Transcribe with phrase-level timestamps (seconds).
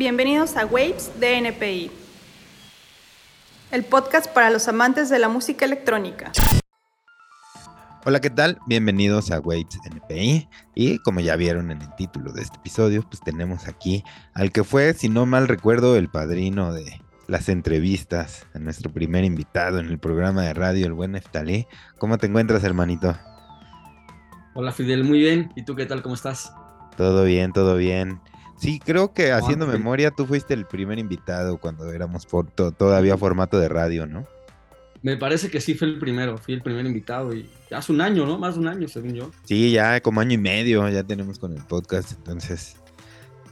[0.00, 1.90] Bienvenidos a Waves de NPI,
[3.70, 6.32] el podcast para los amantes de la música electrónica.
[8.06, 8.56] Hola, ¿qué tal?
[8.66, 10.48] Bienvenidos a Waves NPI.
[10.74, 14.64] Y como ya vieron en el título de este episodio, pues tenemos aquí al que
[14.64, 19.88] fue, si no mal recuerdo, el padrino de las entrevistas, a nuestro primer invitado en
[19.88, 21.66] el programa de radio, el buen Neftalí.
[21.98, 23.18] ¿Cómo te encuentras, hermanito?
[24.54, 25.52] Hola, Fidel, muy bien.
[25.56, 26.00] ¿Y tú qué tal?
[26.00, 26.54] ¿Cómo estás?
[26.96, 28.18] Todo bien, todo bien.
[28.60, 33.58] Sí, creo que haciendo memoria, tú fuiste el primer invitado cuando éramos por todavía formato
[33.58, 34.26] de radio, ¿no?
[35.02, 38.26] Me parece que sí fue el primero, fui el primer invitado y hace un año,
[38.26, 38.38] ¿no?
[38.38, 39.30] Más de un año, según yo.
[39.44, 42.76] Sí, ya como año y medio ya tenemos con el podcast, entonces,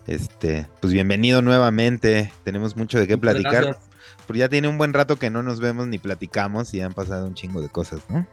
[0.06, 3.78] este, pues bienvenido nuevamente, tenemos mucho de qué platicar.
[4.26, 7.26] Porque ya tiene un buen rato que no nos vemos ni platicamos y han pasado
[7.26, 8.26] un chingo de cosas, ¿no?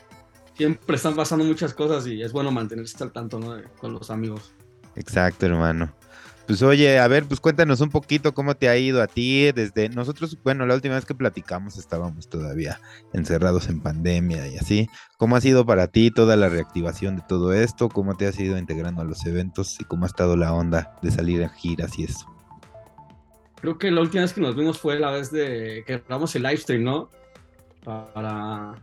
[0.58, 3.56] Siempre están pasando muchas cosas y es bueno mantenerse al tanto, ¿no?
[3.78, 4.52] Con los amigos.
[4.98, 5.94] Exacto, hermano.
[6.48, 9.90] Pues oye, a ver, pues cuéntanos un poquito cómo te ha ido a ti desde
[9.90, 12.80] nosotros, bueno, la última vez que platicamos estábamos todavía
[13.14, 14.88] encerrados en pandemia y así.
[15.18, 17.90] ¿Cómo ha sido para ti toda la reactivación de todo esto?
[17.90, 21.10] ¿Cómo te has ido integrando a los eventos y cómo ha estado la onda de
[21.10, 22.32] salir a giras y eso?
[23.60, 26.44] Creo que la última vez que nos vimos fue la vez de que grabamos el
[26.44, 27.10] live stream, ¿no?
[27.84, 28.76] Para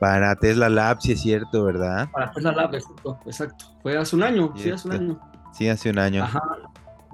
[0.00, 2.10] para Tesla Lab, sí es cierto, ¿verdad?
[2.10, 3.64] Para Tesla Lab, exacto, exacto.
[3.82, 5.20] Fue hace un año, sí, hace un año.
[5.56, 6.24] Sí, hace un año.
[6.24, 6.42] Ajá.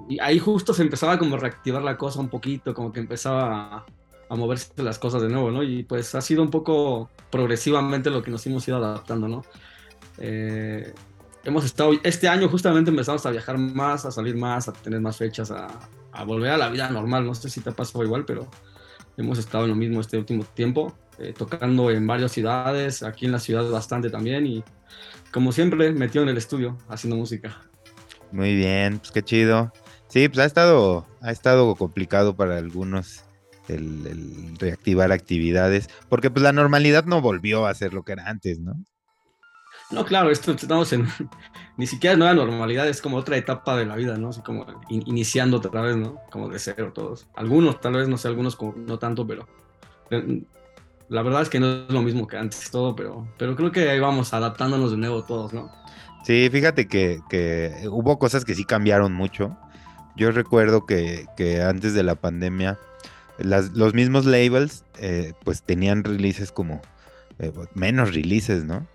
[0.09, 3.85] Y ahí justo se empezaba como a reactivar la cosa un poquito, como que empezaba
[4.29, 5.63] a, moverse las cosas de nuevo, ¿no?
[5.63, 9.43] Y pues ha sido un poco progresivamente lo que nos hemos ido adaptando, ¿no?
[10.17, 10.93] Eh,
[11.43, 15.17] hemos estado, este año justamente empezamos a viajar más, a salir más, a tener más
[15.17, 15.67] fechas, a,
[16.11, 17.25] a volver a la vida normal.
[17.25, 18.47] No sé si te pasado igual, pero
[19.17, 23.31] hemos estado en lo mismo este último tiempo, eh, tocando en varias ciudades, aquí en
[23.31, 24.63] la ciudad bastante también y
[25.31, 27.61] como siempre metido en el estudio haciendo música.
[28.33, 29.71] Muy bien, pues qué chido.
[30.07, 33.23] Sí, pues ha estado, ha estado complicado para algunos
[33.67, 38.59] el, reactivar actividades, porque pues la normalidad no volvió a ser lo que era antes,
[38.59, 38.73] ¿no?
[39.91, 41.07] No, claro, esto estamos en
[41.77, 44.29] ni siquiera nueva normalidad, es como otra etapa de la vida, ¿no?
[44.29, 46.19] Así como iniciando otra vez, ¿no?
[46.31, 47.27] Como de cero todos.
[47.35, 49.47] Algunos, tal vez, no sé, algunos como, no tanto, pero
[50.09, 50.41] eh,
[51.07, 53.91] la verdad es que no es lo mismo que antes todo, pero, pero creo que
[53.91, 55.71] ahí vamos adaptándonos de nuevo todos, ¿no?
[56.23, 57.19] Sí, fíjate que,
[57.89, 59.57] hubo cosas que sí cambiaron mucho.
[60.15, 61.27] Yo recuerdo que,
[61.67, 62.79] antes de la pandemia,
[63.39, 66.81] los mismos labels eh, pues tenían releases como
[67.39, 68.87] eh, menos releases, ¿no?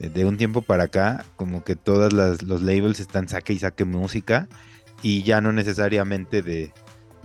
[0.00, 3.84] Eh, de un tiempo para acá, como que todos los labels están saque y saque
[3.84, 4.48] música
[5.02, 6.72] y ya no necesariamente de,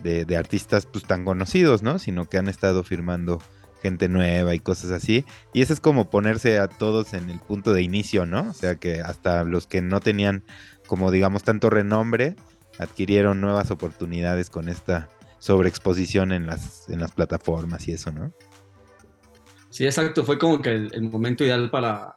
[0.03, 1.97] de artistas pues tan conocidos, ¿no?
[2.00, 3.41] Sino que han estado firmando
[3.82, 5.26] gente nueva y cosas así.
[5.54, 8.50] Y eso es como ponerse a todos en el punto de inicio, ¿no?
[8.50, 10.44] O sea que hasta los que no tenían
[10.88, 12.36] como digamos tanto renombre
[12.80, 18.32] adquirieron nuevas oportunidades con esta sobreexposición en las, en las plataformas y eso, ¿no?
[19.70, 20.24] Sí, exacto.
[20.24, 22.16] Fue como que el, momento ideal para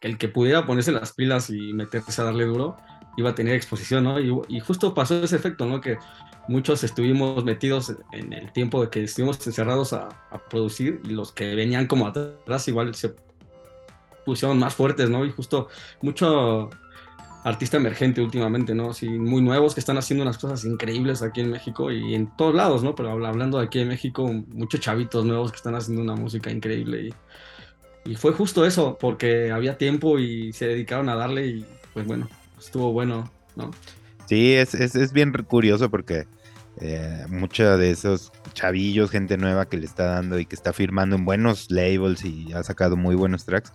[0.00, 2.76] el que pudiera ponerse las pilas y meterse a darle duro
[3.16, 4.20] iba a tener exposición, ¿no?
[4.20, 5.80] Y, justo pasó ese efecto, ¿no?
[5.80, 5.98] Que
[6.48, 10.08] muchos estuvimos metidos en el tiempo de que estuvimos encerrados a,
[10.50, 13.14] producir y los que venían como atrás igual se
[14.24, 15.24] pusieron más fuertes, ¿no?
[15.24, 15.68] Y justo
[16.02, 16.70] mucho
[17.42, 18.92] artista emergente últimamente, ¿no?
[18.92, 22.54] Sí, muy nuevos que están haciendo unas cosas increíbles aquí en México y en todos
[22.54, 22.94] lados, ¿no?
[22.94, 27.10] Pero hablando de aquí en México, muchos chavitos nuevos que están haciendo una música increíble
[28.04, 32.06] y, y fue justo eso, porque había tiempo y se dedicaron a darle y pues
[32.06, 32.28] bueno,
[32.58, 33.70] estuvo bueno, ¿no?
[34.28, 36.26] Sí, es, es, es bien curioso porque
[36.78, 41.16] eh, muchos de esos chavillos, gente nueva que le está dando y que está firmando
[41.16, 43.72] en buenos labels y ha sacado muy buenos tracks.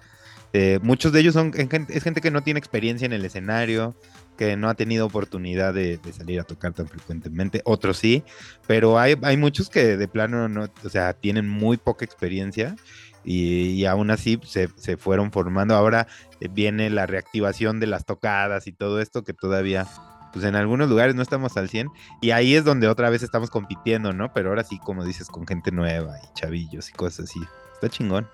[0.53, 3.95] Eh, muchos de ellos son es gente que no tiene experiencia en el escenario,
[4.37, 7.61] que no ha tenido oportunidad de, salir a tocar tan frecuentemente.
[7.63, 8.23] Otros sí,
[8.67, 12.75] pero hay, hay, muchos que de plano no, o sea, tienen muy poca experiencia
[13.23, 15.75] y, aún así se, se, fueron formando.
[15.75, 16.07] Ahora
[16.39, 19.87] eh, viene la reactivación de las tocadas y todo esto que todavía
[20.31, 21.89] pues en algunos lugares no estamos al 100
[22.21, 24.31] y ahí es donde otra vez estamos compitiendo, ¿no?
[24.33, 27.41] Pero ahora sí, como dices, con gente nueva y chavillos y cosas así.
[27.73, 28.27] Está chingón.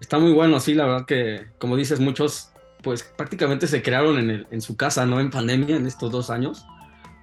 [0.00, 2.50] Está muy bueno, sí, la verdad que, como dices, muchos
[2.82, 5.20] pues prácticamente se crearon en, el, en su casa, ¿no?
[5.20, 6.66] En pandemia, en estos dos años.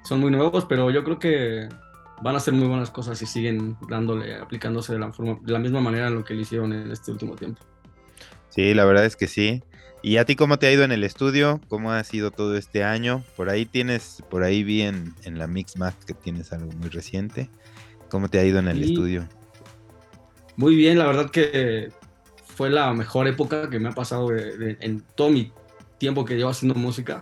[0.04, 1.70] Son muy nuevos, pero yo creo que
[2.24, 5.60] van a hacer muy buenas cosas y siguen dándole, aplicándose de la, forma, de la
[5.60, 7.62] misma manera en lo que lo hicieron en este último tiempo.
[8.50, 9.62] Sí, la verdad es que sí.
[10.02, 11.60] ¿Y a ti cómo te ha ido en el estudio?
[11.68, 13.24] ¿Cómo ha sido todo este año?
[13.36, 17.50] Por ahí tienes, por ahí vi en, la Mix Max que tienes algo muy reciente.
[18.10, 19.28] ¿Cómo te ha ido en el estudio?
[20.56, 21.90] Muy bien, la verdad que
[22.46, 25.52] fue la mejor época que me ha pasado en todo mi
[25.98, 27.22] tiempo que llevo haciendo música.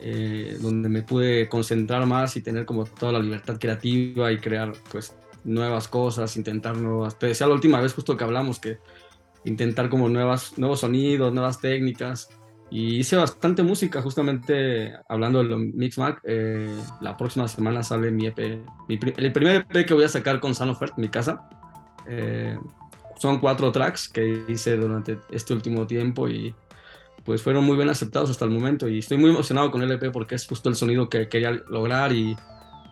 [0.00, 4.72] Eh, donde me pude concentrar más y tener como toda la libertad creativa y crear
[4.90, 5.14] pues
[5.44, 7.18] nuevas cosas, intentar nuevas.
[7.18, 8.78] Te decía la última vez justo que hablamos que
[9.44, 12.28] intentar como nuevas, nuevos sonidos, nuevas técnicas.
[12.72, 16.20] Y hice bastante música, justamente hablando de lo Mixmac.
[16.22, 18.38] Eh, la próxima semana sale mi EP,
[18.88, 21.48] el primer EP que voy a sacar con Sanofert, mi casa.
[22.06, 22.56] Eh,
[23.18, 26.54] son cuatro tracks que hice durante este último tiempo y
[27.24, 28.88] pues fueron muy bien aceptados hasta el momento.
[28.88, 32.12] Y estoy muy emocionado con el EP porque es justo el sonido que quería lograr
[32.12, 32.36] y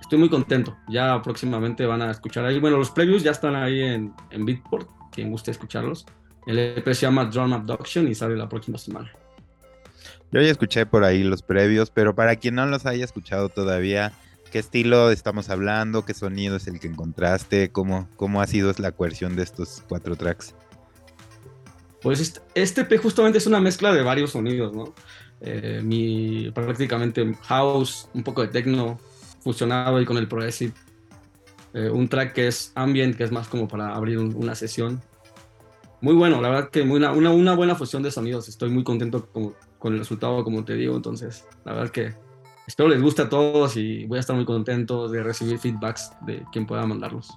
[0.01, 0.77] estoy muy contento.
[0.89, 2.59] Ya próximamente van a escuchar ahí.
[2.61, 6.07] Bueno, los previews ya están ahí en, en Beatport, quien guste escucharlos.
[6.47, 9.13] El EP se llama Drum Abduction y sale la próxima semana.
[10.31, 14.13] Yo ya escuché por ahí los previos, pero para quien no los haya escuchado todavía,
[14.51, 16.05] ¿qué estilo estamos hablando?
[16.05, 17.71] ¿Qué sonido es el que encontraste?
[17.71, 20.55] ¿Cómo, cómo ha sido la coerción de estos cuatro tracks?
[22.09, 24.95] Pues este, este EP justamente es una mezcla de varios sonidos, ¿no?
[25.43, 28.99] Eh, mi prácticamente house, un poco de techno
[29.41, 30.73] fusionado ahí con el progressive.
[31.75, 35.03] Eh, un track que es ambient, que es más como para abrir una sesión
[36.01, 38.49] muy bueno, la verdad que muy una, una, buena fusión de sonidos.
[38.49, 40.97] Estoy muy contento con, con, el resultado, como te digo.
[40.97, 42.15] Entonces, la verdad que
[42.67, 46.43] espero les guste a todos y voy a estar muy contento de recibir feedbacks de
[46.53, 47.37] quien pueda mandarlos.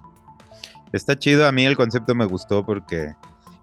[0.93, 3.15] Está chido, a mí el concepto me gustó porque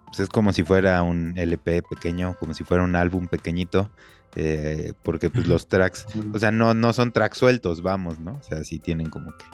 [0.08, 3.90] pues, es como si fuera un LP pequeño, como si fuera un álbum pequeñito.
[4.36, 8.34] Eh, porque pues los tracks, o sea, no, no son tracks sueltos, vamos, ¿no?
[8.34, 9.44] O sea, sí tienen como que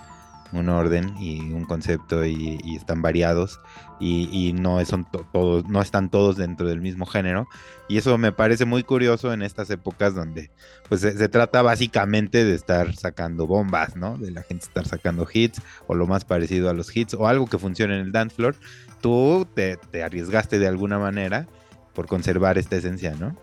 [0.54, 3.60] un orden y un concepto y, están variados
[4.00, 7.46] y, no, son todos, no están todos dentro del mismo género.
[7.88, 10.50] Y eso me parece muy curioso en estas épocas donde
[10.88, 14.18] pues se, trata básicamente de estar sacando bombas, ¿no?
[14.18, 17.46] De la gente estar sacando hits o lo más parecido a los hits o algo
[17.46, 18.56] que funcione en el dance floor.
[19.00, 21.46] Tú te, te arriesgaste de alguna manera
[21.94, 23.36] por conservar esta esencia, ¿no?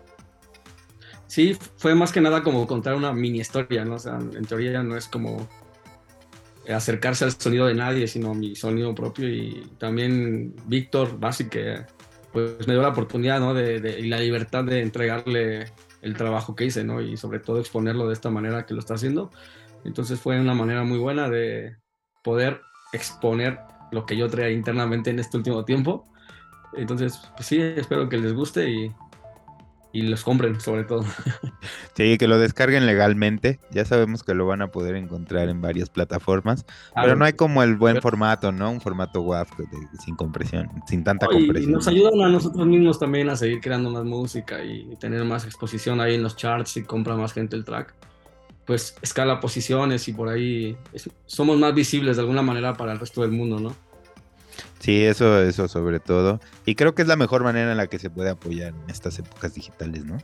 [1.32, 3.94] Sí, fue más que nada como contar una mini historia, ¿no?
[3.94, 5.48] O sea, en teoría no es como
[6.68, 9.28] acercarse al sonido de nadie, sino mi sonido propio.
[9.28, 11.84] Y también Víctor Basi, que
[12.32, 13.54] pues me dio la oportunidad ¿no?
[13.54, 15.66] de, y la libertad de entregarle
[16.00, 17.00] el trabajo que hice, ¿no?
[17.00, 19.30] Y sobre todo exponerlo de esta manera que lo está haciendo.
[19.84, 21.76] Entonces fue una manera muy buena de
[22.22, 22.60] poder
[22.92, 23.58] exponer
[23.90, 26.08] lo que yo traía internamente en este último tiempo.
[26.74, 28.92] Entonces, pues sí, espero que les guste y
[29.92, 31.04] y los compren sobre todo.
[31.94, 33.60] Sí, que lo descarguen legalmente.
[33.70, 37.62] Ya sabemos que lo van a poder encontrar en varias plataformas, pero no hay como
[37.62, 38.70] el buen formato, ¿no?
[38.70, 39.46] Un formato WAV
[40.02, 41.70] sin compresión, sin tanta compresión.
[41.70, 45.44] Y nos ayudan a nosotros mismos también a seguir creando más música y tener más
[45.44, 47.94] exposición ahí en los charts y compra más gente el track.
[48.64, 50.76] Pues escala posiciones y por ahí
[51.26, 53.91] somos más visibles de alguna manera para el resto del mundo, ¿no?
[54.82, 56.40] Sí, eso, eso sobre todo.
[56.66, 59.16] Y creo que es la mejor manera en la que se puede apoyar en estas
[59.16, 60.18] épocas digitales, ¿no?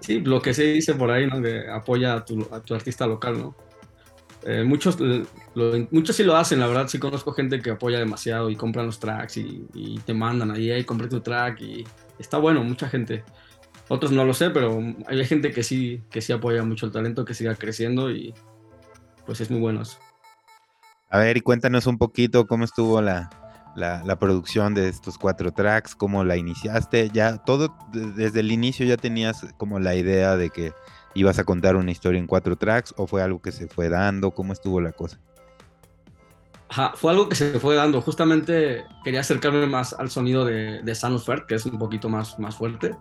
[0.00, 1.40] Sí, lo que se dice por ahí, ¿no?
[1.72, 2.44] Apoya a tu,
[2.74, 3.54] artista local, ¿no?
[4.42, 4.98] Eh, muchos,
[5.92, 8.98] muchos sí lo hacen, la verdad, sí conozco gente que apoya demasiado y compran los
[8.98, 11.84] tracks y, te mandan ahí, ahí compré tu track y
[12.18, 13.22] está bueno, mucha gente.
[13.86, 17.24] Otros no lo sé, pero hay gente que sí, que sí apoya mucho el talento,
[17.24, 18.34] que siga creciendo y
[19.24, 19.98] pues es muy bueno eso.
[21.14, 23.30] A ver, y cuéntanos un poquito cómo estuvo la,
[24.18, 27.08] producción de estos cuatro tracks, cómo la iniciaste.
[27.10, 30.72] Ya todo desde el inicio ya tenías como la idea de que
[31.14, 34.32] ibas a contar una historia en cuatro tracks o fue algo que se fue dando,
[34.32, 35.20] cómo estuvo la cosa.
[36.68, 38.00] Ajá, fue algo que se fue dando.
[38.00, 42.56] Justamente quería acercarme más al sonido de, de Fair, que es un poquito más, más
[42.56, 42.96] fuerte.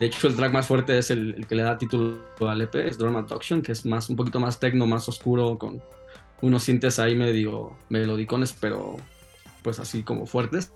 [0.00, 2.96] De hecho, el track más fuerte es el, que le da título al EP, es
[2.96, 5.82] Drum Adduction, que es más, un poquito más tecno, más oscuro, con
[6.42, 8.96] unos sintes ahí medio melodicones, pero
[9.62, 10.70] pues así como fuertes.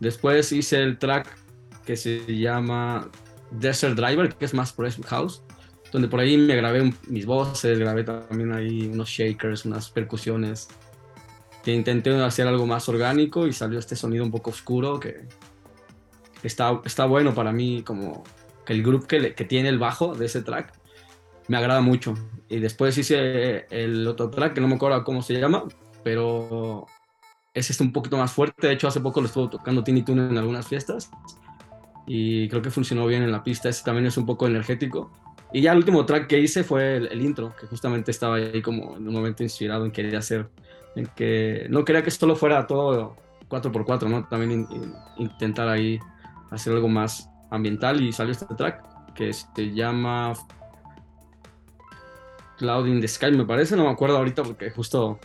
[0.00, 1.26] Después hice el track
[1.86, 3.08] que se llama
[3.50, 5.42] Desert Driver, que es más Progressive House,
[5.92, 10.68] donde por ahí me grabé mis voces, grabé también ahí unos shakers, unas percusiones.
[11.62, 15.28] Que intenté hacer algo más orgánico y salió este sonido un poco oscuro que
[16.42, 18.24] está, está bueno para mí, como
[18.64, 20.79] que el grupo que tiene el bajo de ese track
[21.50, 22.14] me agrada mucho.
[22.48, 25.64] Y después hice el otro track, que no me acuerdo cómo se llama,
[26.04, 26.86] pero
[27.52, 28.68] ese es un poquito más fuerte.
[28.68, 31.10] De hecho, hace poco lo estuve tocando Tiny Tune en algunas fiestas
[32.06, 33.68] y creo que funcionó bien en la pista.
[33.68, 35.10] Ese también es un poco energético.
[35.52, 38.96] Y ya el último track que hice fue el, intro, que justamente estaba ahí como
[38.96, 40.48] en un momento inspirado en querer hacer,
[40.94, 43.16] en que no quería que solo fuera todo
[43.48, 44.24] 4x4, ¿no?
[44.28, 44.68] También
[45.18, 45.98] intentar ahí
[46.52, 50.34] hacer algo más ambiental y salió este track que se llama
[52.60, 55.18] Cloud in the Sky, me parece, no me acuerdo ahorita porque justo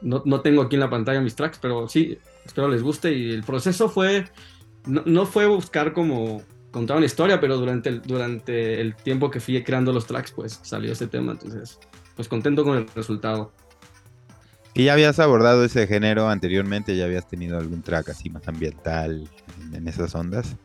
[0.00, 3.12] no, no, tengo aquí en la pantalla mis tracks, pero sí, espero les guste.
[3.12, 4.24] Y el proceso fue,
[4.86, 9.62] no, fue buscar como contar una historia, pero durante el, durante el tiempo que fui
[9.62, 11.78] creando los tracks, pues salió ese tema, entonces,
[12.16, 13.52] pues contento con el resultado.
[14.72, 16.96] ¿Y ya habías abordado ese género anteriormente?
[16.96, 19.28] ¿Ya habías tenido algún track así más ambiental
[19.74, 20.56] en, esas ondas?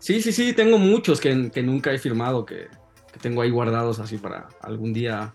[0.00, 2.66] Sí, sí, sí, tengo muchos que, que nunca he firmado, que,
[3.22, 5.32] tengo ahí guardados así para algún día.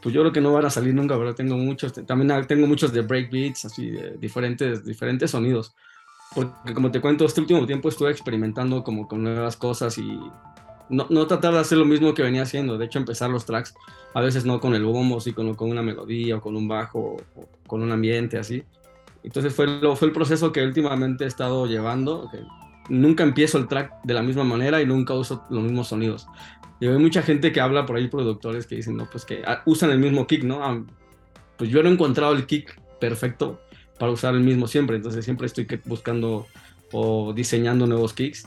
[0.00, 1.92] Pues yo creo que no van a salir nunca, pero tengo muchos.
[2.06, 5.74] También tengo muchos de breakbeats, así de diferentes, diferentes sonidos.
[6.34, 10.20] Porque como te cuento, este último tiempo estuve experimentando como con nuevas cosas y
[10.90, 12.76] no, no, tratar de hacer lo mismo que venía haciendo.
[12.76, 13.74] De hecho, empezar los tracks,
[14.12, 17.48] a veces no con el bombo, con, con una melodía o con un bajo o
[17.66, 18.62] con un ambiente así.
[19.22, 22.28] Entonces fue, lo, fue el proceso que últimamente he estado llevando.
[22.30, 22.40] Que
[22.88, 26.26] nunca empiezo el track de la misma manera y nunca uso los mismos sonidos.
[26.80, 29.62] Y hay mucha gente que habla por ahí, productores que dicen, no, pues que ah,
[29.66, 30.64] usan el mismo kick, ¿no?
[30.64, 30.82] Ah,
[31.56, 33.60] pues yo no he encontrado el kick perfecto
[33.98, 36.46] para usar el mismo siempre, entonces siempre estoy buscando
[36.92, 38.46] o diseñando nuevos kicks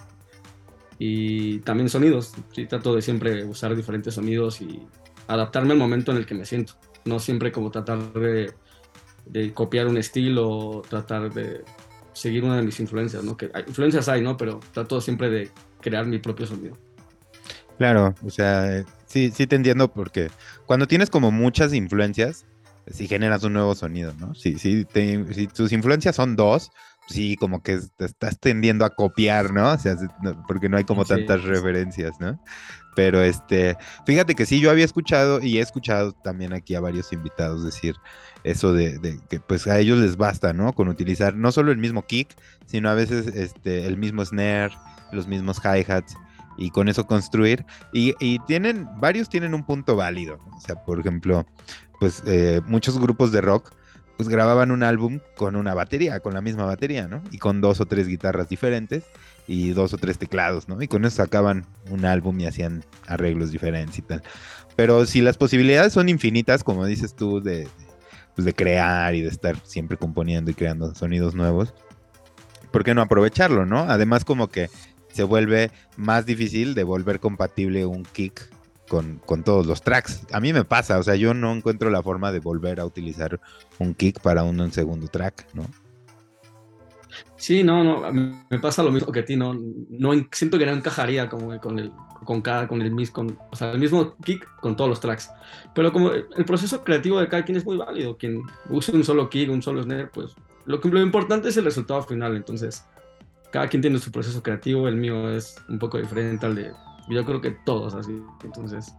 [1.00, 2.34] y también sonidos.
[2.54, 4.82] Sí, trato de siempre usar diferentes sonidos y
[5.28, 6.74] adaptarme al momento en el que me siento.
[7.06, 8.54] No siempre como tratar de,
[9.26, 11.64] de copiar un estilo o tratar de
[12.14, 13.38] seguir una de mis influencias, ¿no?
[13.38, 14.36] Que hay, influencias hay, ¿no?
[14.38, 16.78] Pero trato siempre de crear mi propio sonido.
[17.78, 20.30] Claro, o sea, sí, sí te entiendo porque
[20.66, 22.46] cuando tienes como muchas influencias,
[22.92, 24.34] si generas un nuevo sonido, ¿no?
[24.34, 24.86] Si, si,
[25.32, 26.72] si tus influencias son dos,
[27.08, 29.74] sí, como que te estás tendiendo a copiar, ¿no?
[29.74, 29.96] O sea,
[30.48, 32.42] porque no hay como tantas referencias, ¿no?
[32.96, 37.14] Pero este, fíjate que sí, yo había escuchado y he escuchado también aquí a varios
[37.14, 37.96] invitados decir
[38.44, 40.74] eso de, de, que pues a ellos les basta, ¿no?
[40.74, 42.30] Con utilizar no solo el mismo kick,
[42.66, 44.74] sino a veces este, el mismo snare,
[45.12, 46.16] los mismos hi-hats
[46.58, 47.66] y con eso construir.
[47.94, 50.40] Y, y, tienen, varios tienen un punto válido.
[50.56, 51.46] O sea, por ejemplo,
[52.00, 53.72] pues eh, muchos grupos de rock
[54.18, 57.22] pues grababan un álbum con una batería, con la misma batería, ¿no?
[57.32, 59.04] Y con dos o tres guitarras diferentes
[59.48, 60.82] y dos o tres teclados, ¿no?
[60.82, 64.24] Y con eso sacaban un álbum y hacían arreglos diferentes y tal.
[64.76, 67.68] Pero si las posibilidades son infinitas, como dices tú, de,
[68.36, 71.76] pues de crear y de estar siempre componiendo y creando sonidos nuevos,
[72.72, 73.82] ¿por qué no aprovecharlo, no?
[73.82, 74.70] Además como que
[75.18, 78.48] se vuelve más difícil de volver compatible un kick
[78.88, 80.22] con, todos los tracks.
[80.32, 83.40] A mí me pasa, o sea, yo no encuentro la forma de volver a utilizar
[83.80, 85.66] un kick para un, segundo track, ¿no?
[87.36, 88.12] Sí, no, no,
[88.48, 89.56] me pasa lo mismo que a ti, no,
[89.90, 91.92] no siento que no encajaría como con el,
[92.24, 95.32] con cada, con el mismo, o sea, el mismo kick con todos los tracks.
[95.74, 99.32] Pero como el proceso creativo de cada quien es muy válido, quien use un solo
[99.32, 102.36] kick, un solo snare, pues lo que lo importante es el resultado final.
[102.36, 102.86] Entonces,
[103.52, 106.72] cada quien tiene su proceso creativo, el mío es un poco diferente al de
[107.10, 108.22] yo creo que todos así.
[108.44, 108.94] Entonces,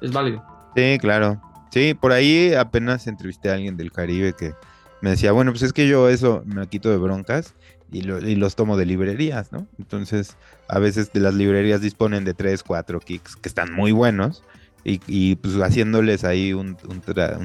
[0.00, 0.42] es válido.
[0.76, 1.40] Sí, claro.
[1.70, 4.52] Sí, por ahí apenas entrevisté a alguien del Caribe que
[5.00, 7.54] me decía, bueno, pues es que yo eso me quito de broncas
[7.90, 9.66] y, los tomo de librerías, ¿no?
[9.78, 10.36] Entonces,
[10.68, 14.42] a veces de las librerías disponen de tres, cuatro kicks que están muy buenos
[14.84, 16.76] y, pues haciéndoles ahí un,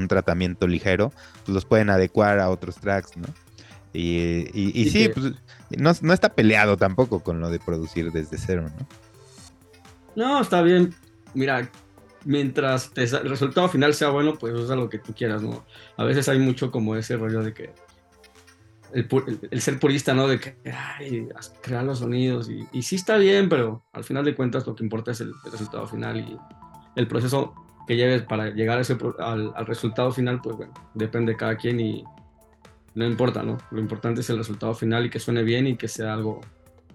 [0.07, 1.11] tratamiento ligero,
[1.45, 3.27] pues los pueden adecuar a otros tracks, ¿no?
[3.93, 5.33] Y, sí, pues
[5.71, 8.87] no, no está peleado tampoco con lo de producir desde cero, ¿no?
[10.15, 10.95] No, está bien.
[11.33, 11.69] Mira,
[12.25, 15.63] mientras el resultado final sea bueno, pues usa lo que tú quieras, ¿no?
[15.95, 17.73] A veces hay mucho como ese rollo de que
[18.93, 20.27] el, ser purista, ¿no?
[20.27, 21.29] De que, ay,
[21.61, 25.11] crear los sonidos y, sí está bien, pero al final de cuentas lo que importa
[25.11, 26.37] es el, resultado final y
[26.95, 27.53] el proceso
[27.87, 31.57] que lleves para llegar a ese, al, al, resultado final, pues bueno, depende de cada
[31.57, 32.03] quien y
[32.97, 33.59] no importa, ¿no?
[33.69, 36.41] Lo importante es el resultado final y que suene bien y que sea algo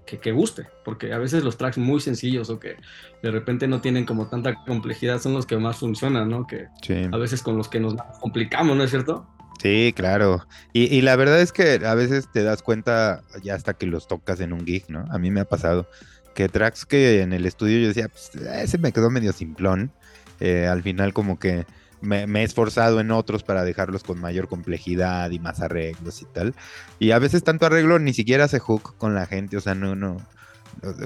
[0.05, 2.77] que, guste, porque a veces los tracks muy sencillos o que
[3.23, 6.47] de repente no tienen como tanta complejidad son los que más funcionan, ¿no?
[6.47, 6.67] Que
[7.11, 9.27] a veces con los que nos complicamos, ¿no es cierto?
[9.63, 10.45] Sí, claro.
[10.73, 14.41] Y, la verdad es que a veces te das cuenta ya hasta que los tocas
[14.41, 15.05] en un gig, ¿no?
[15.11, 15.89] A mí me ha pasado
[16.35, 19.93] que tracks que en el estudio yo decía, pues ese me quedó medio simplón.
[20.41, 21.65] Eh, al final como que
[22.03, 26.55] me, he esforzado en otros para dejarlos con mayor complejidad y más arreglos y tal.
[26.99, 29.95] Y a veces tanto arreglo ni siquiera se hook con la gente, o sea, no,
[29.95, 30.19] no,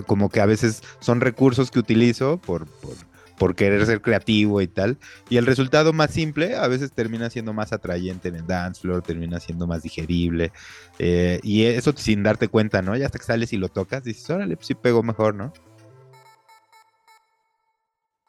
[0.06, 2.66] como que a veces son recursos que utilizo por,
[3.38, 4.96] por, querer ser creativo y tal.
[5.28, 9.02] Y el resultado más simple a veces termina siendo más atrayente en el dance floor,
[9.02, 10.52] termina siendo más digerible.
[10.98, 12.96] Eh, y eso sin darte cuenta, ¿no?
[12.96, 15.52] Ya hasta que sales y lo tocas, dices, órale, pues sí pegó mejor, ¿no?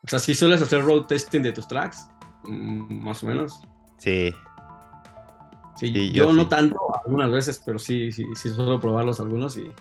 [0.04, 2.08] O sea, si sueles hacer road testing de tus tracks.
[2.48, 3.60] Mm, más o menos.
[3.98, 4.34] Sí.
[5.76, 9.72] Sí, yo, no tanto algunas veces, pero sí, sí, sí suelo probarlos algunos y,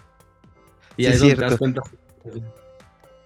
[0.99, 1.81] y ahí es donde te das cuenta.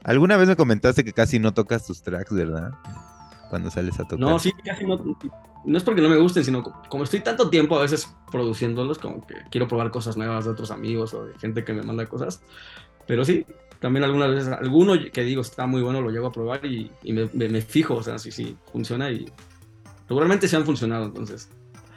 [0.05, 2.71] Alguna vez me comentaste que casi no tocas tus tracks, ¿verdad?
[3.51, 4.21] Cuando sales a tocar.
[4.21, 5.19] No, sí, casi no.
[5.65, 9.27] No es porque no me gusten, sino como estoy tanto tiempo a veces produciéndolos, como
[9.27, 12.41] que quiero probar cosas nuevas de otros amigos o de gente que me manda cosas.
[13.07, 13.45] Pero sí,
[13.81, 17.61] también algunas veces, alguno que digo está muy bueno lo llego a probar y, me,
[17.63, 19.27] fijo, o sea, si sí, funciona y
[20.07, 21.49] seguramente se han funcionado, entonces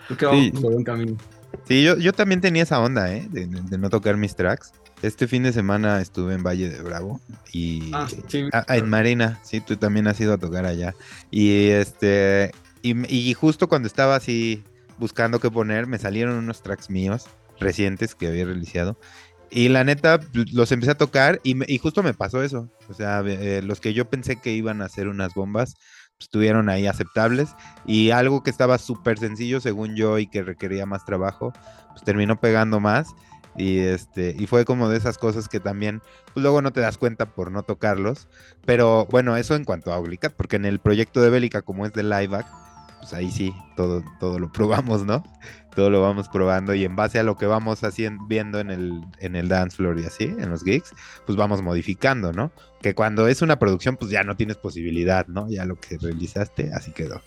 [0.08, 1.18] creo que vamos por buen camino.
[1.68, 3.28] Sí, yo, yo también tenía esa onda, ¿eh?
[3.30, 4.72] De, no tocar mis tracks.
[5.02, 7.20] Este fin de semana estuve en Valle de Bravo
[7.52, 8.08] y ah,
[8.70, 10.96] en Marina, sí, tú también has ido a tocar allá.
[11.30, 14.64] Y este y, y, justo cuando estaba así
[14.98, 17.26] buscando qué poner, me salieron unos tracks míos
[17.60, 18.98] recientes que había realizado
[19.56, 20.20] y la neta,
[20.52, 22.70] los empecé a tocar y, justo me pasó eso.
[22.90, 25.76] O sea, eh, los que yo pensé que iban a ser unas bombas,
[26.18, 27.56] pues, estuvieron ahí aceptables.
[27.86, 31.54] Y algo que estaba súper sencillo, según yo, y que requería más trabajo,
[31.92, 33.10] pues terminó pegando más.
[33.56, 36.02] Y este, y fue como de esas cosas que también,
[36.34, 38.28] pues luego no te das cuenta por no tocarlos.
[38.66, 41.94] Pero bueno, eso en cuanto a Oblicat, porque en el proyecto de Bélica, como es
[41.94, 42.48] de Liveback,
[43.02, 45.24] pues ahí sí, todo, todo lo probamos, ¿no?
[45.76, 49.02] Todo lo vamos probando y en base a lo que vamos haciendo, viendo en el,
[49.20, 50.92] en el dance floor y así, en los gigs,
[51.26, 52.52] pues vamos modificando, ¿no?
[52.82, 55.50] Que cuando es una producción, pues ya no tienes posibilidad, ¿no?
[55.50, 57.22] Ya lo que realizaste, así quedó.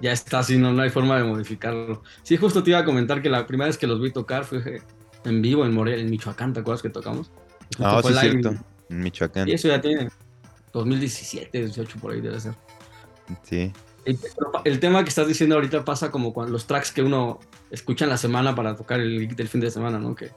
[0.00, 2.02] Ya está, así, no, no hay forma de modificarlo.
[2.22, 4.82] Sí, justo te iba a comentar que la primera vez que los vi tocar fue
[5.24, 7.30] en vivo en Morelia, en Michoacán, ¿te acuerdas que tocamos?
[7.78, 8.54] Ah, sí, cierto,
[8.88, 9.48] en Michoacán.
[9.48, 10.08] Y eso ya tiene
[10.72, 12.54] 2017, 18 por ahí debe ser.
[13.42, 13.72] Sí.
[14.64, 17.40] El, tema que estás diciendo ahorita pasa como cuando los tracks que uno
[17.70, 20.14] escucha en la semana para tocar el del fin de semana, ¿no?
[20.14, 20.30] Que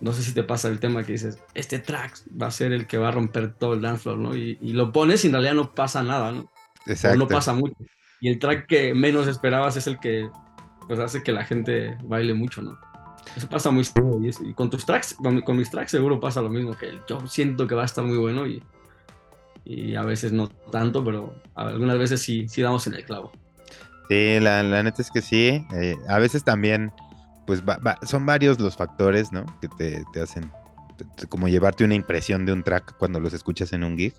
[0.00, 2.86] no sé si te pasa el tema que dices, este track va a ser el
[2.86, 4.36] que va a romper todo el dance floor, ¿no?
[4.36, 6.50] Y, lo pones y en realidad no pasa nada, ¿no?
[6.86, 7.16] Exacto.
[7.16, 7.76] O no pasa mucho.
[8.20, 10.28] Y el track que menos esperabas es el que
[10.86, 12.78] pues hace que la gente baile mucho, ¿no?
[13.36, 13.84] Eso pasa muy.
[14.42, 17.66] Y, con tus tracks, con, con, mis tracks seguro pasa lo mismo, que yo siento
[17.66, 18.62] que va a estar muy bueno y
[19.66, 23.32] y a veces no tanto, pero algunas veces sí, sí damos en el clavo.
[24.08, 25.66] Sí, la, la neta es que sí.
[25.74, 26.92] Eh, a veces también,
[27.46, 27.62] pues
[28.02, 29.44] son varios los factores, ¿no?
[29.60, 30.50] Que te, te hacen
[31.28, 34.14] como llevarte una impresión de un track cuando los escuchas en un gig.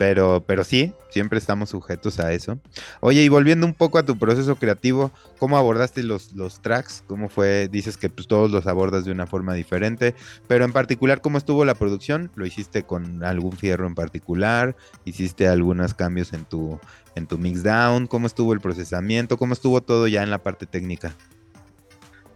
[0.00, 2.58] Pero, pero sí, siempre estamos sujetos a eso.
[3.00, 7.04] Oye, y volviendo un poco a tu proceso creativo, ¿cómo abordaste los, los tracks?
[7.06, 7.68] ¿Cómo fue?
[7.68, 10.14] Dices que pues, todos los abordas de una forma diferente,
[10.48, 12.30] pero en particular, ¿cómo estuvo la producción?
[12.34, 14.74] ¿Lo hiciste con algún fierro en particular?
[15.04, 16.80] ¿Hiciste algunos cambios en tu,
[17.14, 18.06] en tu mix down?
[18.06, 19.36] ¿Cómo estuvo el procesamiento?
[19.36, 21.14] ¿Cómo estuvo todo ya en la parte técnica?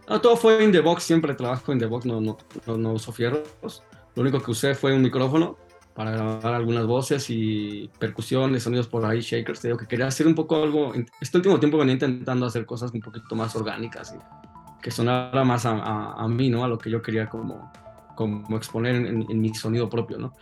[0.07, 2.93] No, todo fue en the box, siempre trabajo en the box, no, no, no, no
[2.93, 3.81] uso fierros.
[4.13, 5.64] Lo único que usé fue un micrófono
[5.95, 9.61] para grabar algunas voces y percusiones, sonidos por ahí, shakers.
[9.61, 10.93] Te digo que quería hacer un poco algo.
[11.21, 15.65] Este último tiempo venía intentando hacer cosas un poquito más orgánicas y que sonara más
[15.65, 16.65] a, a, mí, ¿no?
[16.65, 17.71] A lo que yo quería como,
[18.15, 20.33] como exponer en, mi sonido propio, ¿no?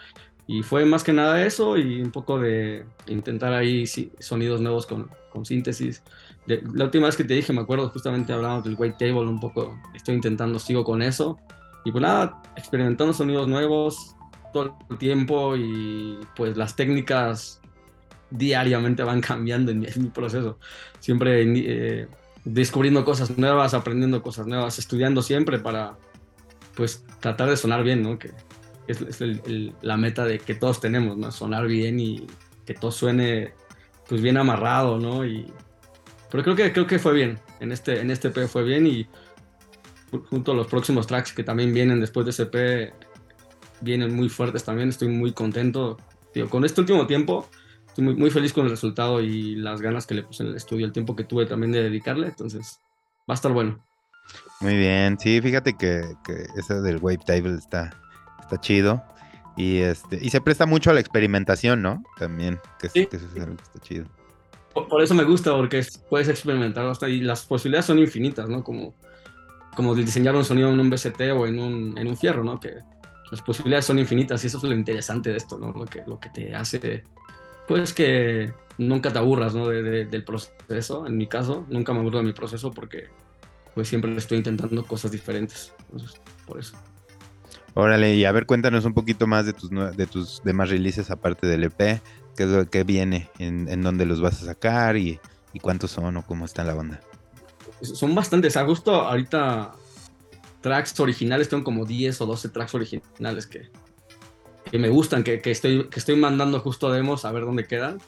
[0.48, 3.86] Y fue más que nada eso y un poco de intentar ahí
[4.20, 6.02] sonidos nuevos con, con síntesis.
[6.48, 9.80] la última vez que te dije, me acuerdo, justamente hablando del white table un poco,
[9.94, 11.38] estoy intentando, sigo con eso.
[11.86, 14.16] Y pues nada, experimentando sonidos nuevos,
[14.54, 17.60] todo el tiempo y pues las técnicas
[18.30, 20.60] diariamente van cambiando en mi, proceso.
[21.00, 22.08] Siempre eh,
[22.46, 25.98] descubriendo cosas nuevas, aprendiendo cosas nuevas, estudiando siempre para
[26.76, 28.18] pues tratar de sonar bien, ¿no?
[28.18, 28.32] Que
[28.88, 29.22] es,
[29.82, 31.32] la meta de que todos tenemos, ¿no?
[31.32, 32.28] Sonar bien y
[32.66, 33.54] que todo suene
[34.08, 35.26] pues bien amarrado, ¿no?
[35.26, 35.52] Y,
[36.32, 39.08] pero creo que, creo que fue bien, en este, en este P fue bien y
[40.30, 42.94] junto a los próximos tracks que también vienen después de ese P
[43.84, 45.98] vienen muy fuertes también, estoy muy contento.
[46.50, 47.48] con este último tiempo,
[47.88, 50.56] estoy muy, muy, feliz con el resultado y las ganas que le puse en el
[50.56, 52.80] estudio, el tiempo que tuve también de dedicarle, entonces
[53.30, 53.84] va a estar bueno.
[54.62, 57.92] Muy bien, sí, fíjate que, que ese del Wave Table está,
[58.40, 59.04] está chido.
[59.56, 62.04] Y este, y se presta mucho a la experimentación, ¿no?
[62.18, 63.06] También, que, sí.
[63.06, 64.06] que eso es algo que está chido.
[64.74, 68.64] Por, eso me gusta, porque puedes experimentar hasta y las posibilidades son infinitas, ¿no?
[68.64, 68.96] Como,
[69.76, 72.60] como diseñar un sonido en un BCT o en un, en un fierro, ¿no?
[72.60, 72.80] Que
[73.34, 75.72] las posibilidades son infinitas y eso es lo interesante de esto, ¿no?
[75.72, 77.04] Lo que, lo que te hace,
[77.68, 79.70] pues que nunca te aburras, ¿no?
[79.70, 83.08] De, del proceso, en mi caso, nunca me aburro de mi proceso porque
[83.74, 85.74] pues siempre estoy intentando cosas diferentes,
[86.46, 86.78] por eso.
[87.74, 91.48] Órale, y a ver, cuéntanos un poquito más de tus, de tus demás releases aparte
[91.48, 92.04] del EP,
[92.38, 95.20] qué es lo que viene, en, en dónde los vas a sacar y,
[95.54, 97.02] y cuántos son o cómo está la banda.
[97.82, 99.74] Son bastantes, a gusto ahorita
[100.64, 103.70] tracks originales, tengo como 10 o 12 tracks originales que,
[104.72, 108.00] que me gustan, que, que, estoy, que estoy mandando justo demos a ver dónde quedan.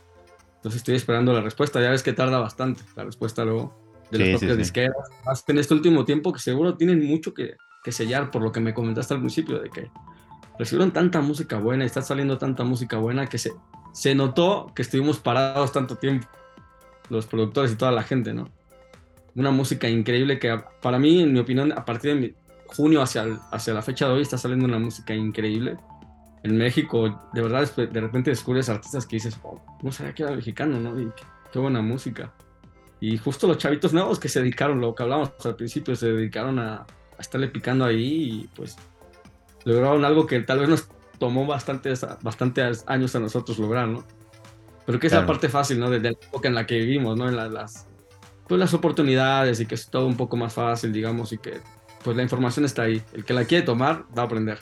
[0.55, 1.79] Entonces estoy esperando la respuesta.
[1.79, 3.77] Ya ves que tarda bastante la respuesta luego
[4.09, 4.95] de las propias disqueras.
[5.25, 8.61] Más en este último tiempo que seguro tienen mucho que, que, sellar por lo que
[8.61, 9.91] me comentaste al principio, de que
[10.57, 13.51] recibieron tanta música buena y está saliendo tanta música buena que se,
[13.93, 16.27] se notó que estuvimos parados tanto tiempo,
[17.09, 18.49] los productores y toda la gente, ¿no?
[19.35, 22.33] Una música increíble que para mí, en mi opinión, a partir de mi,
[22.67, 25.77] junio hacia, hacia la fecha de hoy está saliendo una música increíble.
[26.43, 30.31] en México, de verdad, de repente descubres artistas que dices, oh, no sabía que era
[30.31, 30.99] mexicano, ¿no?
[30.99, 31.11] Y
[31.51, 32.33] qué, buena música.
[32.99, 36.59] Y justo los chavitos nuevos que se dedicaron, lo que hablábamos al principio, se dedicaron
[36.59, 36.85] a, a
[37.19, 38.77] estarle picando ahí y pues
[39.63, 44.03] lograron algo que tal vez nos tomó bastantes, bastantes años a nosotros lograr, ¿no?
[44.85, 45.89] Pero que es la parte fácil, ¿no?
[45.89, 47.27] Desde la época en la que vivimos, ¿no?
[47.27, 47.87] En las,
[48.47, 51.59] pues las oportunidades y que es todo un poco más fácil, digamos, y que
[52.05, 53.01] pues la información está ahí.
[53.13, 54.59] El que la quiere tomar va a aprender.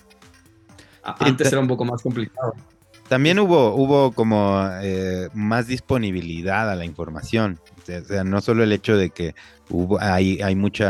[1.04, 2.54] Antes era un poco más complicado.
[3.10, 7.60] También hubo, hubo como eh, más disponibilidad a la información.
[7.82, 9.36] O sea, no solo el hecho de que
[9.70, 10.88] hubo, hay, hay muchos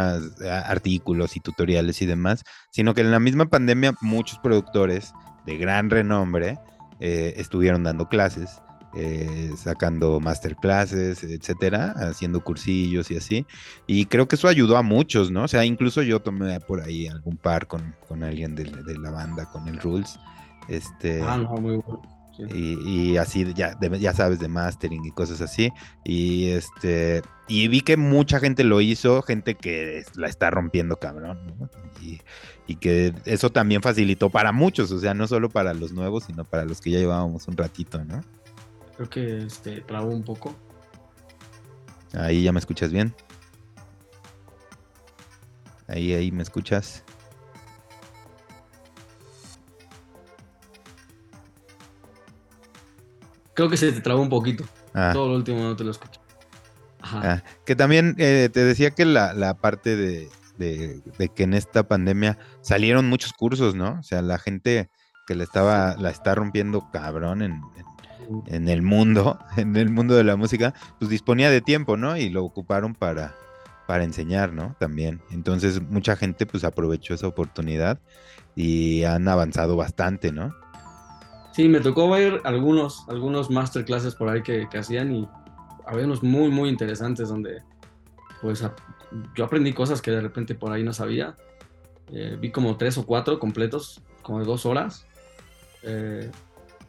[0.48, 5.12] artículos y tutoriales y demás, sino que en la misma pandemia muchos productores
[5.48, 6.60] de gran renombre
[7.00, 8.62] eh, estuvieron dando clases.
[8.96, 13.48] Eh, sacando masterclasses, etcétera, haciendo cursillos y así.
[13.88, 15.46] Y creo que eso ayudó a muchos, ¿no?
[15.46, 18.66] O sea, incluso yo tomé por ahí algún par con, alguien de,
[19.00, 20.20] la banda, con el Rules.
[20.68, 22.02] Este, ah, no, muy bueno.
[22.50, 25.72] Y, así ya, ya sabes de mastering y cosas así
[26.04, 31.38] y este y vi que mucha gente lo hizo gente que la está rompiendo cabrón
[32.02, 32.22] y,
[32.66, 36.44] y, que eso también facilitó para muchos o sea no solo para los nuevos sino
[36.44, 38.24] para los que ya llevábamos un ratito no
[38.96, 40.56] Creo que este, trabo un poco.
[42.14, 43.14] Ahí ya me escuchas bien.
[45.88, 47.04] Ahí, ahí me escuchas.
[53.56, 54.64] Creo que se te trabó un poquito.
[54.94, 55.12] Ah.
[55.14, 56.20] Todo lo último no te lo escucho.
[57.02, 57.22] Ajá.
[57.24, 60.30] Ah, que también eh, te decía que la, parte de,
[61.36, 64.00] que en esta pandemia salieron muchos cursos, ¿no?
[64.00, 64.90] O sea, la gente
[65.28, 67.93] que le estaba, la está rompiendo cabrón en en
[68.48, 72.18] el mundo, en el mundo de la música, pues disponía de tiempo, ¿no?
[72.18, 73.36] Y lo ocuparon para,
[73.88, 74.76] para enseñar, ¿no?
[74.80, 75.22] También.
[75.32, 78.00] Entonces mucha gente pues aprovechó esa oportunidad
[78.56, 80.54] y han avanzado bastante, ¿no?
[81.54, 85.30] Sí, me tocó ver algunos, algunos masterclasses por ahí que, hacían y
[85.86, 87.62] había unos muy, muy interesantes donde
[88.42, 88.66] pues
[89.36, 91.36] yo aprendí cosas que de repente por ahí no sabía.
[92.12, 95.06] Eh, vi como tres o cuatro completos, como de dos horas.
[95.84, 96.32] Eh,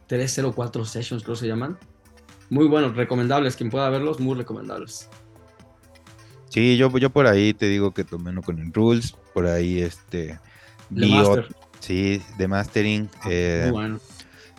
[0.07, 1.77] 304 Sessions, creo que se llaman.
[2.49, 3.55] Muy buenos, recomendables.
[3.55, 5.09] Quien pueda verlos, muy recomendables.
[6.49, 9.81] Sí, yo, yo por ahí te digo que tomé uno con el Rules, por ahí
[9.81, 10.39] este.
[11.79, 13.09] sí, de Mastering.
[13.21, 13.99] Ah, eh, muy bueno.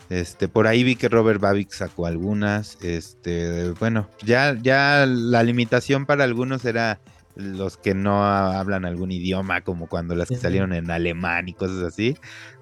[0.09, 2.79] Este, por ahí vi que Robert Babic sacó algunas.
[2.83, 7.01] Este, bueno, ya, ya la limitación para algunos era
[7.35, 11.83] los que no hablan algún idioma, como cuando las que salieron en alemán y cosas
[11.83, 12.17] así.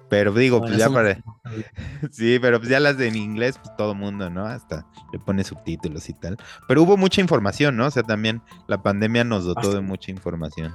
[0.09, 1.17] Pero digo, pues ya para.
[2.11, 4.45] sí, pero pues ya las de en inglés, pues todo mundo, ¿no?
[4.45, 6.37] Hasta le pone subtítulos y tal.
[6.67, 7.87] Pero hubo mucha información, ¿no?
[7.87, 10.73] O sea, también la pandemia nos dotó de mucha información.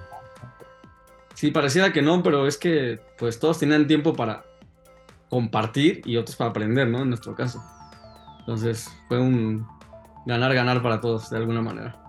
[1.35, 4.45] Sí, pareciera que no, pero es que pues todos tenían tiempo para
[5.29, 7.03] compartir y otros para aprender, ¿no?
[7.03, 7.63] En nuestro caso.
[8.41, 9.67] Entonces fue un
[10.27, 12.00] ganar-ganar para todos, de alguna manera.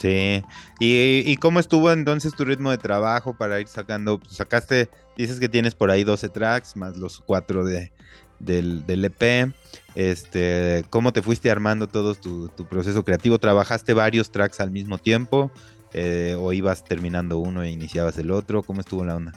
[0.00, 0.42] Sí.
[0.80, 4.20] ¿Y, ¿Y, cómo estuvo entonces tu ritmo de trabajo para ir sacando?
[4.28, 7.92] Sacaste Dices que tienes por ahí 12 tracks, más los 4 de,
[8.38, 9.52] del, del, EP.
[9.94, 13.38] Este, ¿Cómo te fuiste armando todo tu, proceso creativo?
[13.38, 15.52] ¿Trabajaste varios tracks al mismo tiempo?
[15.92, 18.62] Eh, ¿O ibas terminando uno e iniciabas el otro?
[18.62, 19.32] ¿Cómo estuvo la onda?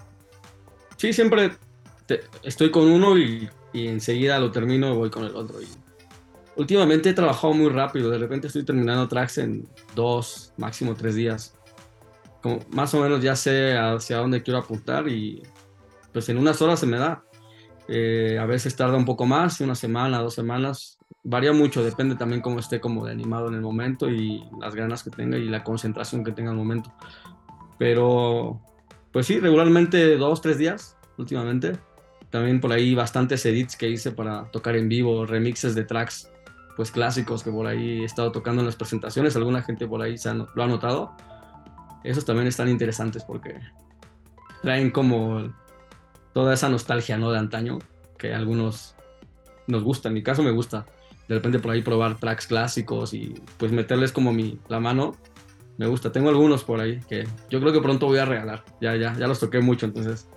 [0.95, 1.51] Sí, siempre
[2.43, 5.61] estoy con uno y, enseguida lo termino y voy con el otro.
[5.61, 5.67] Y
[6.55, 8.09] últimamente he trabajado muy rápido.
[8.09, 11.57] De repente estoy terminando tracks en dos, máximo tres días.
[12.41, 15.41] Como más o menos ya sé hacia dónde quiero apuntar y
[16.13, 17.23] pues en unas horas se me da.
[17.87, 20.97] Eh, a veces tarda un poco más, una semana, dos semanas.
[21.23, 25.03] Varía mucho, depende también cómo esté como de animado en el momento y las ganas
[25.03, 26.93] que tenga y la concentración que tenga en el momento.
[27.77, 28.61] Pero,
[29.11, 31.77] pues sí, regularmente dos, tres días últimamente.
[32.29, 36.29] También por ahí bastantes edits que hice para tocar en vivo, remixes de tracks
[36.75, 39.35] pues clásicos que por ahí he estado tocando en las presentaciones.
[39.35, 41.15] Alguna gente por ahí se lo ha notado.
[42.03, 43.59] Esos también están interesantes porque
[44.61, 45.53] traen como
[46.33, 47.31] toda esa nostalgia, ¿no?
[47.31, 47.79] De antaño,
[48.17, 48.95] que algunos
[49.67, 50.85] nos gusta, en mi caso me gusta.
[51.27, 55.15] De repente por ahí probar tracks clásicos y pues meterles como mi, la mano,
[55.77, 56.11] me gusta.
[56.11, 58.63] Tengo algunos por ahí que yo creo que pronto voy a regalar.
[58.81, 60.27] Ya, ya, ya los toqué mucho, entonces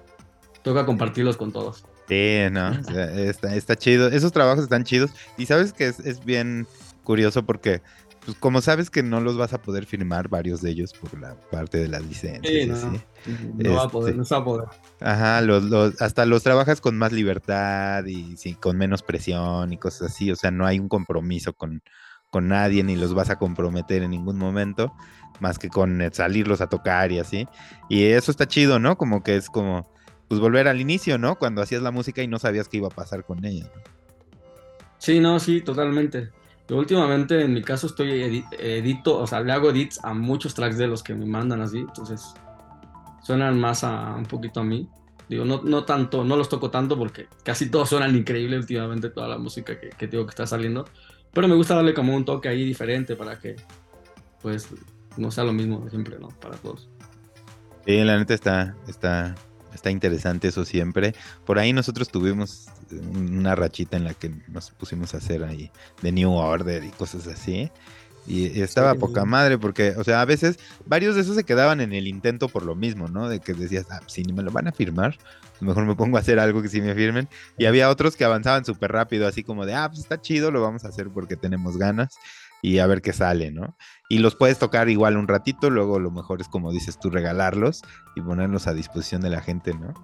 [0.62, 1.84] toca compartirlos con todos.
[2.08, 4.08] Sí, no, está, está chido.
[4.08, 5.10] Esos trabajos están chidos.
[5.36, 6.66] Y sabes que es, es bien
[7.04, 7.82] curioso porque
[8.28, 11.34] pues como sabes que no los vas a poder firmar varios de ellos por la
[11.50, 12.84] parte de las licencias.
[13.56, 14.68] no, va a poder, no se va a poder.
[15.00, 20.10] Ajá, los, hasta los trabajas con más libertad y sí, con menos presión y cosas
[20.10, 20.30] así.
[20.30, 21.82] O sea, no hay un compromiso con,
[22.28, 24.92] con nadie ni los vas a comprometer en ningún momento,
[25.40, 27.48] más que con salirlos a tocar y así.
[27.88, 28.98] Y eso está chido, ¿no?
[28.98, 29.90] Como que es como
[30.28, 31.36] pues volver al inicio, ¿no?
[31.36, 33.70] Cuando hacías la música y no sabías qué iba a pasar con ella.
[34.98, 36.30] Sí, no, sí, totalmente.
[36.68, 40.76] Yo últimamente en mi caso estoy edito, o sea, le hago edits a muchos tracks
[40.76, 42.34] de los que me mandan así, entonces
[43.22, 44.86] suenan más a un poquito a mí.
[45.30, 49.28] Digo, no, no tanto, no los toco tanto porque casi todos suenan increíble últimamente, toda
[49.28, 50.86] la música que, que digo que está saliendo.
[51.32, 53.56] Pero me gusta darle como un toque ahí diferente para que,
[54.42, 54.68] pues,
[55.16, 56.28] no sea lo mismo de siempre, ¿no?
[56.28, 56.88] Para todos.
[57.86, 59.34] Sí, la neta está, está,
[59.74, 61.14] está interesante eso siempre.
[61.44, 65.70] Por ahí nosotros tuvimos una rachita en la que nos pusimos a hacer ahí
[66.02, 67.70] de New Order y cosas así.
[68.26, 71.94] Y, estaba poca madre porque, o sea, a veces varios de esos se quedaban en
[71.94, 73.28] el intento por lo mismo, ¿no?
[73.28, 75.16] De que decías, ah, si me lo van a firmar,
[75.60, 77.26] mejor me pongo a hacer algo que sí me firmen.
[77.56, 80.60] Y había otros que avanzaban súper rápido, así como de, ah, pues está chido, lo
[80.60, 82.18] vamos a hacer porque tenemos ganas
[82.62, 83.76] y a ver qué sale, ¿no?
[84.08, 87.82] Y los puedes tocar igual un ratito, luego lo mejor es como dices tú, regalarlos
[88.16, 89.94] y ponerlos a disposición de la gente, ¿no?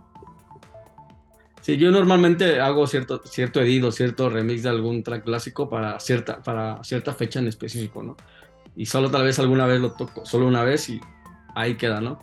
[1.61, 6.43] Sí, yo normalmente hago cierto, cierto edit cierto remix de algún track clásico para cierta,
[6.43, 8.17] para cierta fecha en específico, ¿no?
[8.77, 11.01] Y solo tal vez alguna vez lo toco, solo una vez y
[11.55, 12.19] ahí queda, ¿no?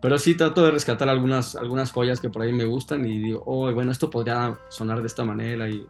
[0.00, 3.42] Pero sí trato de rescatar algunas, algunas joyas que por ahí me gustan y digo,
[3.46, 5.84] oh, bueno, esto podría sonar de esta manera y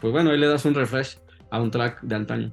[0.00, 1.18] pues bueno, ahí le das un refresh
[1.50, 2.52] a un track de antaño.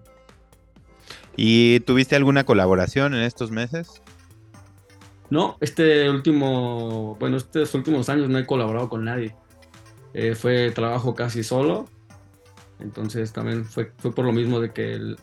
[1.38, 4.02] ¿Y tuviste alguna colaboración en estos meses?
[5.30, 9.36] No, este último, bueno, estos últimos años no he colaborado con nadie.
[10.14, 11.88] Eh, fue trabajo casi solo.
[12.80, 15.16] Entonces también fue, fue por lo mismo de que,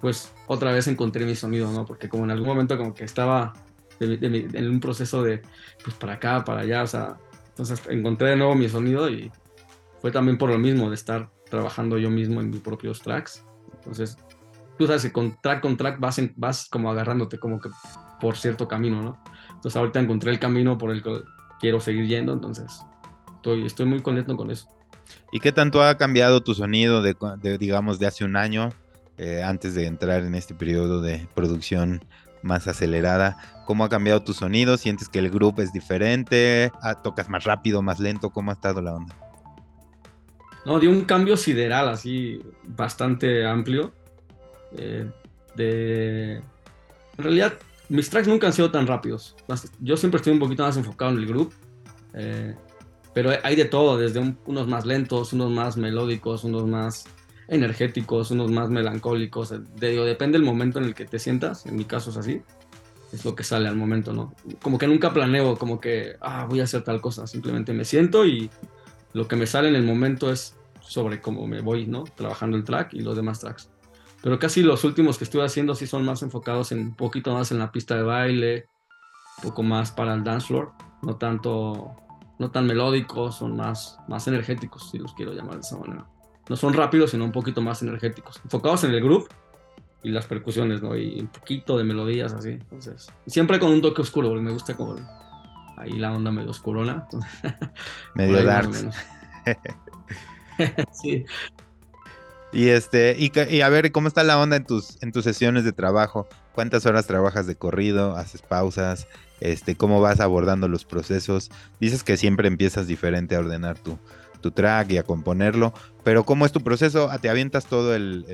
[0.00, 1.84] pues, otra vez encontré mi sonido, ¿no?
[1.84, 3.52] Porque como en algún momento como que estaba
[3.98, 5.42] en un proceso de,
[5.82, 7.16] pues, para acá, para allá, o sea,
[7.48, 9.32] entonces encontré de nuevo mi sonido y
[10.00, 13.44] fue también por lo mismo de estar trabajando yo mismo en mis propios tracks.
[13.76, 14.18] Entonces,
[14.78, 17.70] tú sabes que con track con track vas, vas como agarrándote como que
[18.20, 19.22] por cierto camino, ¿no?
[19.48, 21.22] Entonces ahorita encontré el camino por el que
[21.60, 22.82] quiero seguir yendo, entonces
[23.36, 24.68] estoy, estoy muy contento con eso.
[25.32, 27.16] ¿Y qué tanto ha cambiado tu sonido de,
[27.58, 28.70] digamos, de hace un año,
[29.18, 32.04] eh, antes de entrar en este periodo de producción
[32.42, 33.36] más acelerada?
[33.66, 34.76] ¿Cómo ha cambiado tu sonido?
[34.76, 36.70] ¿Sientes que el grupo es diferente?
[36.82, 38.30] Ah, ¿Tocas más rápido, más lento?
[38.30, 39.14] ¿Cómo ha estado la onda?
[40.64, 43.92] No, dio un cambio sideral, así, bastante amplio.
[44.72, 45.08] Eh,
[45.54, 46.36] de...
[46.36, 47.54] En realidad,
[47.88, 49.36] mis tracks nunca han sido tan rápidos.
[49.80, 51.52] Yo siempre estoy un poquito más enfocado en el grupo.
[52.14, 52.54] Eh,
[53.14, 57.04] pero hay de todo, desde unos más lentos, unos más melódicos, unos más
[57.48, 59.54] energéticos, unos más melancólicos.
[59.78, 61.64] depende del momento en el que te sientas.
[61.66, 62.42] En mi caso es así.
[63.12, 64.34] Es lo que sale al momento, ¿no?
[64.60, 67.26] Como que nunca planeo, como que, ah, voy a hacer tal cosa.
[67.26, 68.50] Simplemente me siento y
[69.12, 72.04] lo que me sale en el momento es sobre cómo me voy, ¿no?
[72.04, 73.70] Trabajando el track y los demás tracks
[74.26, 77.52] pero casi los últimos que estuve haciendo sí son más enfocados en un poquito más
[77.52, 78.66] en la pista de baile,
[79.36, 81.94] un poco más para el dance floor, no tanto,
[82.40, 86.08] no tan melódicos, son más, más energéticos, si los quiero llamar de esa manera.
[86.48, 89.28] No son rápidos, sino un poquito más energéticos, enfocados en el groove
[90.02, 90.96] y las percusiones, ¿no?
[90.96, 94.76] Y un poquito de melodías así, entonces, siempre con un toque oscuro, porque me gusta
[94.76, 94.96] como
[95.76, 97.06] ahí la onda medio oscurona.
[98.16, 98.72] medio dark.
[100.90, 101.24] sí,
[102.56, 105.72] y este, y, a ver, ¿cómo está la onda en tus, en tus sesiones de
[105.72, 106.26] trabajo?
[106.54, 108.16] ¿Cuántas horas trabajas de corrido?
[108.16, 109.08] ¿Haces pausas?
[109.40, 111.50] Este, ¿cómo vas abordando los procesos?
[111.80, 113.98] Dices que siempre empiezas diferente a ordenar tu,
[114.40, 117.10] tu track y a componerlo, pero ¿cómo es tu proceso?
[117.20, 118.24] ¿Te avientas todo el,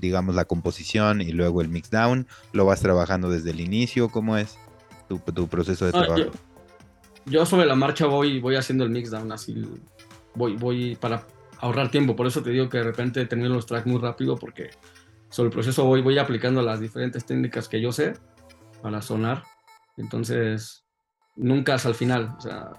[0.00, 2.26] digamos, la composición y luego el mix down?
[2.52, 4.08] ¿Lo vas trabajando desde el inicio?
[4.08, 4.56] ¿Cómo es
[5.10, 6.16] tu, proceso de trabajo?
[6.16, 6.30] yo,
[7.26, 9.62] yo, sobre la marcha voy, voy haciendo el mix down, así
[10.34, 11.22] voy, voy para
[11.60, 12.16] ahorrar tiempo.
[12.16, 14.70] Por eso te digo que de repente termino los tracks muy rápido porque
[15.30, 18.14] sobre el proceso voy, voy aplicando las diferentes técnicas que yo sé
[18.82, 19.42] para sonar.
[19.96, 20.84] Entonces,
[21.36, 22.34] nunca es al final.
[22.38, 22.70] O sea,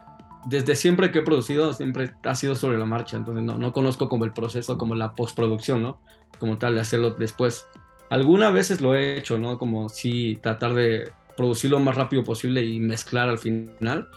[0.46, 3.18] desde siempre que he producido, siempre ha sido sobre la marcha.
[3.18, 6.02] Entonces, no, no conozco como el proceso, como la postproducción, ¿no?
[6.40, 7.68] Como tal, de hacerlo después.
[8.10, 9.60] Algunas veces lo he hecho, ¿no?
[9.60, 14.08] Como si tratar de producirlo lo más rápido posible y mezclar al final.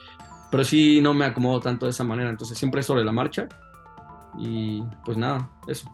[0.51, 2.31] Pero sí no me acomodo tanto de esa manera.
[2.31, 3.49] Entonces, siempre es sobre la marcha
[4.39, 5.91] y pues nada, eso.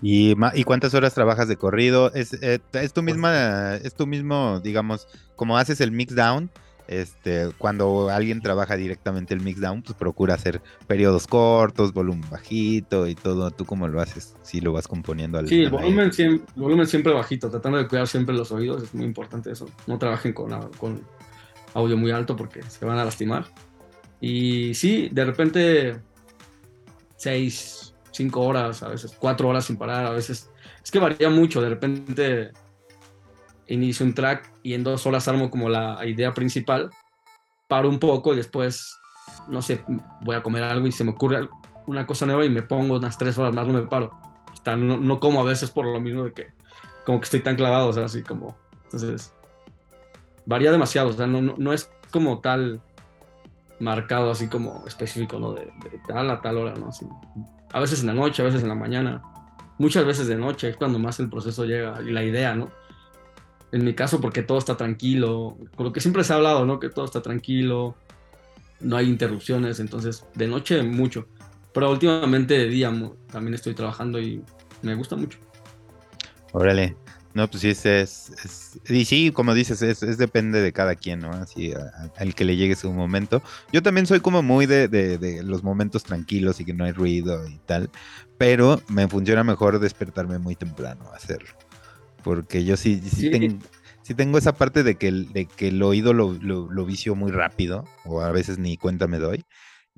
[0.00, 2.12] ¿Y, ¿Y cuántas horas trabajas de corrido?
[2.14, 6.50] ¿Es, eh, es tu misma, es tu mismo, digamos, como haces el mix down?
[6.86, 13.06] Este, cuando alguien trabaja directamente el mix down, pues procura hacer periodos cortos, volumen bajito
[13.06, 13.50] y todo.
[13.50, 14.34] ¿Tú cómo lo haces?
[14.42, 18.06] Si lo vas componiendo al Sí, el volumen, siempre, volumen siempre bajito, tratando de cuidar
[18.06, 19.68] siempre los oídos, es muy importante eso.
[19.86, 21.02] No trabajen con, con
[21.74, 23.44] audio muy alto porque se van a lastimar.
[24.20, 25.96] Y sí, de repente
[27.18, 30.50] seis, cinco horas, a veces cuatro horas sin parar, a veces
[30.82, 32.52] es que varía mucho, de repente
[33.66, 36.90] inicio un track y en dos horas armo como la idea principal
[37.68, 38.98] paro un poco y después,
[39.48, 39.84] no sé,
[40.22, 41.48] voy a comer algo y se me ocurre
[41.86, 44.10] una cosa nueva y me pongo unas tres horas más, no me paro.
[44.64, 46.46] no, no, como a veces por lo mismo de que
[47.04, 48.56] como que estoy tan clavado, o sea, así como...
[48.84, 49.34] Entonces,
[50.46, 52.80] varía demasiado, o sea, no, no, es como tal
[53.80, 55.52] marcado así como específico, ¿no?
[55.52, 55.70] De,
[56.06, 56.90] tal a tal hora, ¿no?
[57.72, 59.22] a veces en la noche, a veces en la mañana,
[59.78, 62.70] muchas veces de noche es cuando más el proceso llega y la idea, ¿no?
[63.70, 66.80] En mi caso, porque todo está tranquilo, con lo que siempre se ha hablado, ¿no?
[66.80, 67.94] Que todo está tranquilo,
[68.80, 71.28] no hay interrupciones, entonces de noche mucho,
[71.74, 72.92] pero últimamente de día
[73.30, 74.42] también estoy trabajando y
[74.82, 75.38] me gusta mucho.
[76.52, 76.96] Órale,
[77.38, 81.30] no, pues sí, es, es, y sí, como dices, es, depende de cada quien, ¿no?
[81.30, 81.72] Así,
[82.16, 83.44] al que le llegue su momento.
[83.72, 87.46] Yo también soy como muy de, de, los momentos tranquilos y que no hay ruido
[87.46, 87.90] y tal,
[88.38, 91.50] pero me funciona mejor despertarme muy temprano a hacerlo.
[92.24, 93.60] Porque yo sí, sí, Tengo,
[94.16, 97.84] tengo esa parte de que de que el oído lo, lo, lo vicio muy rápido,
[98.04, 99.44] o a veces ni cuenta me doy.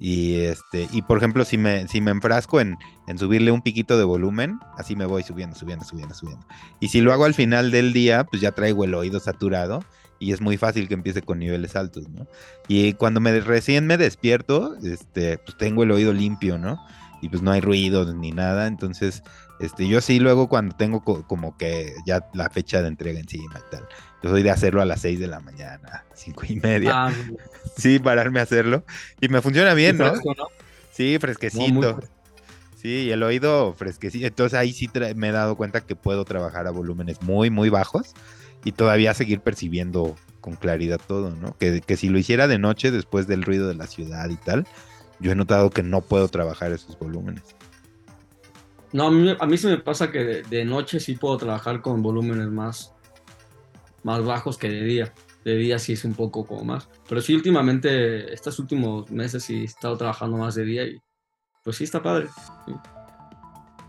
[0.02, 3.98] Y este, y por ejemplo, si me, si me enfrasco en, en, subirle un piquito
[3.98, 6.46] de volumen, así me voy subiendo, subiendo, subiendo, subiendo.
[6.80, 9.84] Y si lo hago al final del día, pues ya traigo el oído saturado
[10.20, 12.26] y es muy fácil que empiece con niveles altos, ¿no?
[12.68, 16.78] Y cuando me recién me despierto, este, pues tengo el oído limpio, ¿no?
[17.22, 19.22] Y pues no hay ruido ni nada, entonces,
[19.60, 23.70] este, yo sí luego cuando tengo como que ya la fecha de entrega encima y
[23.70, 23.86] tal,
[24.22, 27.06] yo soy de hacerlo a las 6 de la mañana, cinco y media.
[27.06, 27.12] Ah,
[27.80, 28.84] sí, pararme a hacerlo.
[29.20, 30.12] Y me funciona bien, ¿no?
[30.92, 32.00] Sí, fresquecito.
[32.76, 34.26] Sí, y el oído fresquecito.
[34.26, 38.14] Entonces ahí sí me he dado cuenta que puedo trabajar a volúmenes muy, muy bajos
[38.64, 41.56] y todavía seguir percibiendo con claridad todo, ¿no?
[41.58, 44.66] Que, que si lo hiciera de noche después del ruido de la ciudad y tal,
[45.18, 47.42] yo he notado que no puedo trabajar esos volúmenes.
[48.92, 52.02] No, a mí, a mí se me pasa que de noche sí puedo trabajar con
[52.02, 52.92] volúmenes más,
[54.02, 55.12] más bajos que de día.
[55.44, 56.88] De día sí es un poco como más.
[57.08, 60.98] Pero sí, últimamente, estos últimos meses sí he estado trabajando más de día y
[61.64, 62.28] pues sí está padre.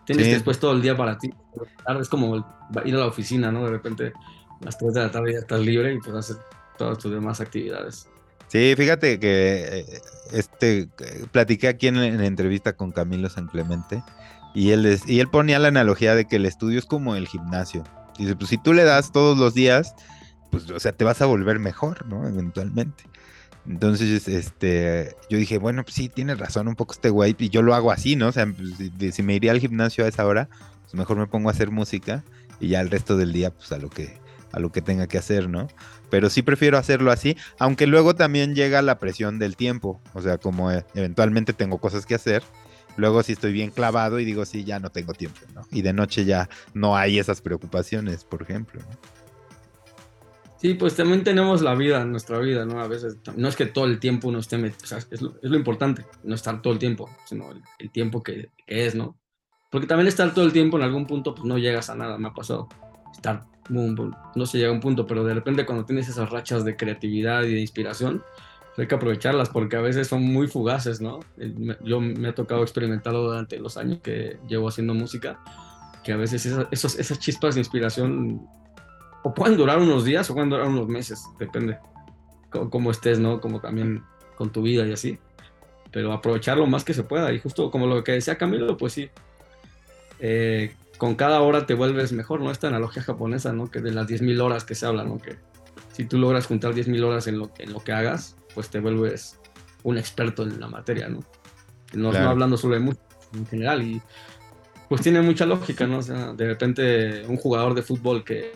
[0.05, 1.29] Tienes después todo el día para ti.
[1.99, 2.37] Es como
[2.85, 3.65] ir a la oficina, ¿no?
[3.65, 4.13] De repente
[4.61, 6.37] a las 3 de la tarde ya estás libre y puedes hacer
[6.77, 8.07] todas tus demás actividades.
[8.47, 10.01] Sí, fíjate que eh,
[10.33, 10.89] este
[11.31, 14.03] platiqué aquí en, la entrevista con Camilo San Clemente
[14.53, 17.83] y él, y él ponía la analogía de que el estudio es como el gimnasio.
[18.17, 19.95] Dice, pues si tú le das todos los días,
[20.51, 22.27] pues, o sea, te vas a volver mejor, ¿no?
[22.27, 23.03] Eventualmente.
[23.67, 27.61] Entonces, este, yo dije, bueno, pues sí, tiene razón un poco este güey, y yo
[27.61, 28.27] lo hago así, ¿no?
[28.27, 30.49] O sea, pues, si, me iría al gimnasio a esa hora,
[30.81, 32.23] pues mejor me pongo a hacer música
[32.59, 34.19] y ya el resto del día, pues a lo que,
[34.51, 35.67] a lo que tenga que hacer, ¿no?
[36.09, 40.37] Pero sí prefiero hacerlo así, aunque luego también llega la presión del tiempo, o sea,
[40.37, 42.43] como eh, eventualmente tengo cosas que hacer,
[42.97, 45.61] Luego si estoy bien clavado y digo, sí, ya no tengo tiempo, ¿no?
[45.71, 49.20] Y de noche ya no hay esas preocupaciones, por ejemplo, ¿no?
[50.61, 52.81] Sí, pues también tenemos la vida, nuestra vida, ¿no?
[52.81, 55.49] A veces, no es que todo el tiempo uno esté, o sea, es lo, es
[55.49, 57.47] lo importante, no estar todo el tiempo, sino
[57.79, 59.17] el, tiempo que, que, es, ¿no?
[59.71, 62.27] Porque también estar todo el tiempo en algún punto, pues no llegas a nada, me
[62.27, 62.69] ha pasado.
[63.11, 66.75] Estar, no se llega a un punto, pero de repente cuando tienes esas rachas de
[66.75, 68.21] creatividad y de inspiración,
[68.77, 71.21] hay que aprovecharlas porque a veces son muy fugaces, ¿no?
[71.83, 75.39] Yo me ha tocado experimentarlo durante los años que llevo haciendo música,
[76.03, 78.47] que a veces esas, esas chispas de inspiración
[79.23, 81.77] o pueden durar unos días o pueden durar unos meses, depende
[82.49, 83.39] cómo, estés, ¿no?
[83.39, 84.03] Como también
[84.35, 85.19] con tu vida y así.
[85.91, 87.31] Pero aprovechar lo más que se pueda.
[87.31, 89.09] Y justo como lo que decía Camilo, pues sí.
[90.19, 92.51] Eh, con cada hora te vuelves mejor, ¿no?
[92.51, 93.71] Esta analogía japonesa, ¿no?
[93.71, 95.17] Que de las 10.000 horas que se habla, ¿no?
[95.17, 95.37] Que
[95.93, 99.39] si tú logras juntar 10.000 horas en lo, en lo que hagas, pues te vuelves
[99.83, 101.23] un experto en la materia, ¿no?
[101.93, 103.03] No, hablando solo de música
[103.33, 104.01] en general y
[104.87, 105.97] pues tiene mucha lógica, ¿no?
[105.97, 108.53] O sea, de repente un jugador de fútbol que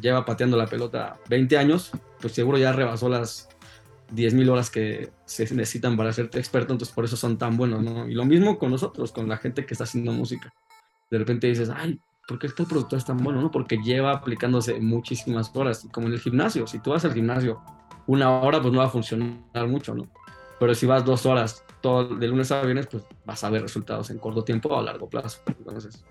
[0.00, 3.48] lleva pateando la pelota 20 años, pues seguro ya rebasó las
[4.12, 8.08] 10.000 horas que se necesitan para ser experto, entonces por eso son tan buenos, ¿no?
[8.08, 10.52] Y lo mismo con nosotros, con la gente que está haciendo música.
[11.10, 13.50] De repente dices, ay, ¿por qué este productor es tan bueno, no?
[13.50, 16.66] Porque lleva aplicándose muchísimas horas, como en el gimnasio.
[16.66, 17.60] Si tú vas al gimnasio
[18.06, 20.08] una hora pues no va a funcionar mucho, ¿no?
[20.60, 24.10] Pero si vas dos horas todo, de lunes a viernes, pues vas a ver resultados
[24.10, 25.40] en corto tiempo o a largo plazo.
[25.46, 26.04] Entonces,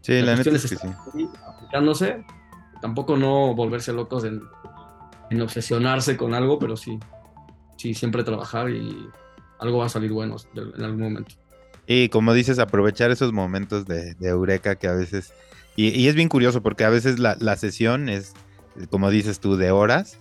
[0.00, 1.28] sí, la, neta es que sí.
[1.46, 2.24] aplicándose,
[2.80, 4.42] tampoco no volverse locos en,
[5.30, 6.98] en, obsesionarse con algo, pero sí,
[7.76, 9.08] sí, siempre trabajar y
[9.58, 11.34] algo va a salir bueno en algún momento.
[11.90, 15.32] Y como dices, aprovechar esos momentos de, eureka que a veces...
[15.74, 18.34] Y, es bien curioso porque a veces la, sesión es,
[18.90, 20.18] como dices tú, de horas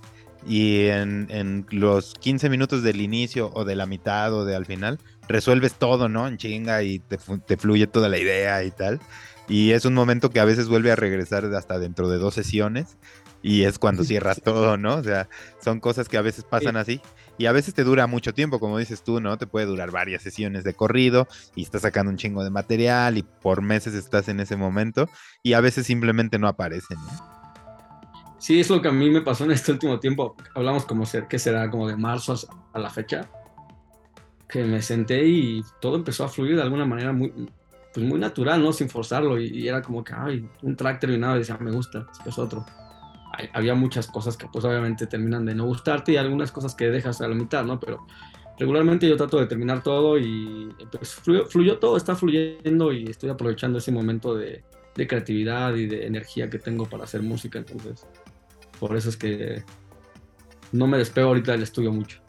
[0.47, 4.97] y en, los 15 minutos del inicio o de la mitad o de al final,
[5.27, 6.27] resuelves todo, ¿no?
[6.27, 7.17] En chinga y te,
[7.57, 9.01] fluye toda la idea y tal.
[9.49, 12.97] Y es un momento que a veces vuelve a regresar hasta dentro de dos sesiones
[13.41, 14.95] y es cuando cierras todo, ¿no?
[14.95, 15.29] O sea,
[15.63, 17.01] son cosas que a veces pasan así
[17.37, 19.37] y a veces te dura mucho tiempo, como dices tú, ¿no?
[19.37, 23.23] Te puede durar varias sesiones de corrido y estás sacando un chingo de material y
[23.23, 25.07] por meses estás en ese momento
[25.43, 27.37] y a veces simplemente no aparecen, ¿no?
[28.39, 30.35] Sí, es lo que a mí me pasó en este último tiempo.
[30.53, 32.35] Hablamos como ser, que será como de marzo
[32.73, 33.29] a la fecha,
[34.47, 37.33] que me senté y todo empezó a fluir de alguna manera muy,
[37.97, 38.71] pues muy natural, ¿no?
[38.73, 39.39] Sin forzarlo.
[39.39, 42.63] Y, era como que, ay, un track terminado y decía, me gusta, después otro.
[43.53, 47.21] había muchas cosas que pues obviamente terminan de no gustarte y algunas cosas que dejas
[47.21, 47.79] a la mitad, ¿no?
[47.79, 48.05] Pero
[48.59, 53.31] regularmente yo trato de terminar todo y pues fluyó, fluyó todo, está fluyendo y estoy
[53.31, 57.57] aprovechando ese momento de, de creatividad y de energía que tengo para hacer música.
[57.57, 58.05] Entonces,
[58.79, 59.63] por eso es que
[60.71, 62.19] no me despego ahorita del estudio mucho.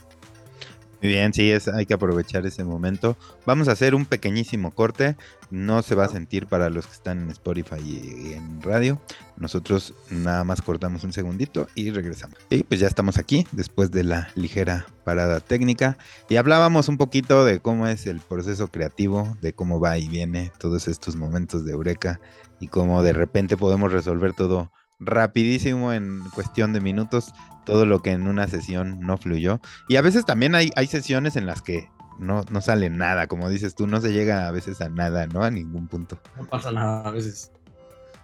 [1.01, 3.17] Muy bien, sí, es, hay que aprovechar ese momento.
[3.47, 5.17] Vamos a hacer un pequeñísimo corte.
[5.51, 9.01] No se va a sentir para los que están en Spotify y en radio.
[9.37, 12.37] Nosotros nada más cortamos un segundito y regresamos.
[12.51, 15.99] Y pues ya estamos aquí después de la ligera parada técnica.
[16.29, 20.51] Y hablábamos un poquito de cómo es el proceso creativo, de cómo va y viene
[20.59, 22.21] todos estos momentos de eureka
[22.59, 27.33] y cómo de repente podemos resolver todo rapidísimo en cuestión de minutos
[27.65, 29.61] todo lo que en una sesión no fluyó.
[29.89, 33.49] Y a veces también hay, hay sesiones en las que no, no sale nada, como
[33.49, 35.43] dices tú, no se llega a veces a nada, ¿no?
[35.43, 36.19] A ningún punto.
[36.37, 37.53] No pasa nada a veces.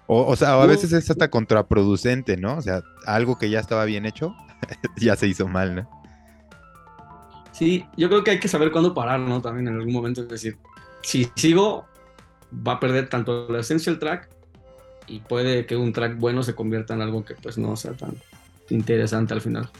[0.06, 2.56] O, o sea, a veces es hasta contraproducente, ¿no?
[2.56, 4.34] O sea, algo que ya estaba bien hecho,
[4.96, 5.90] ya se hizo mal, ¿no?
[7.52, 9.40] Sí, yo creo que hay que saber cuándo parar, ¿no?
[9.40, 10.58] También en algún momento, es decir,
[11.02, 11.86] si sigo,
[12.66, 14.33] va a perder tanto la esencia del track
[15.06, 18.14] y puede que un track bueno se convierta en algo que pues no sea tan
[18.70, 19.70] interesante al final.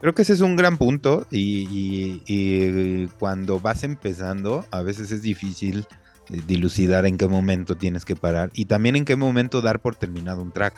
[0.00, 5.86] Creo que ese es un gran punto y, cuando vas empezando a veces es difícil
[6.28, 10.42] dilucidar en qué momento tienes que parar y también en qué momento dar por terminado
[10.42, 10.74] un track.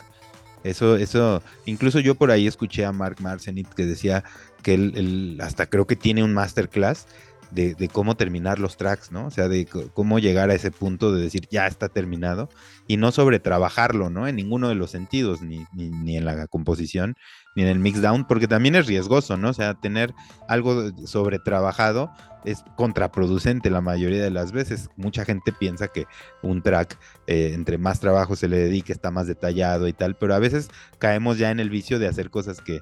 [0.63, 4.23] Eso, eso, incluso yo por ahí escuché a Mark Marcenit que decía
[4.61, 7.07] que él hasta creo que tiene un masterclass
[7.51, 9.27] de, cómo terminar los tracks, ¿no?
[9.27, 12.49] O sea, de cómo llegar a ese punto de decir ya está terminado
[12.87, 14.27] y no sobre trabajarlo, ¿no?
[14.27, 17.15] En ninguno de los sentidos, ni, ni, en la composición,
[17.55, 19.49] ni en el mixdown, porque también es riesgoso, ¿no?
[19.49, 20.13] O sea, tener
[20.47, 22.11] algo sobre trabajado
[22.45, 24.89] es contraproducente la mayoría de las veces.
[24.95, 26.05] Mucha gente piensa que
[26.43, 30.35] un track, eh, entre más trabajo se le dedique, está más detallado y tal, pero
[30.35, 30.69] a veces
[30.99, 32.81] caemos ya en el vicio de hacer cosas que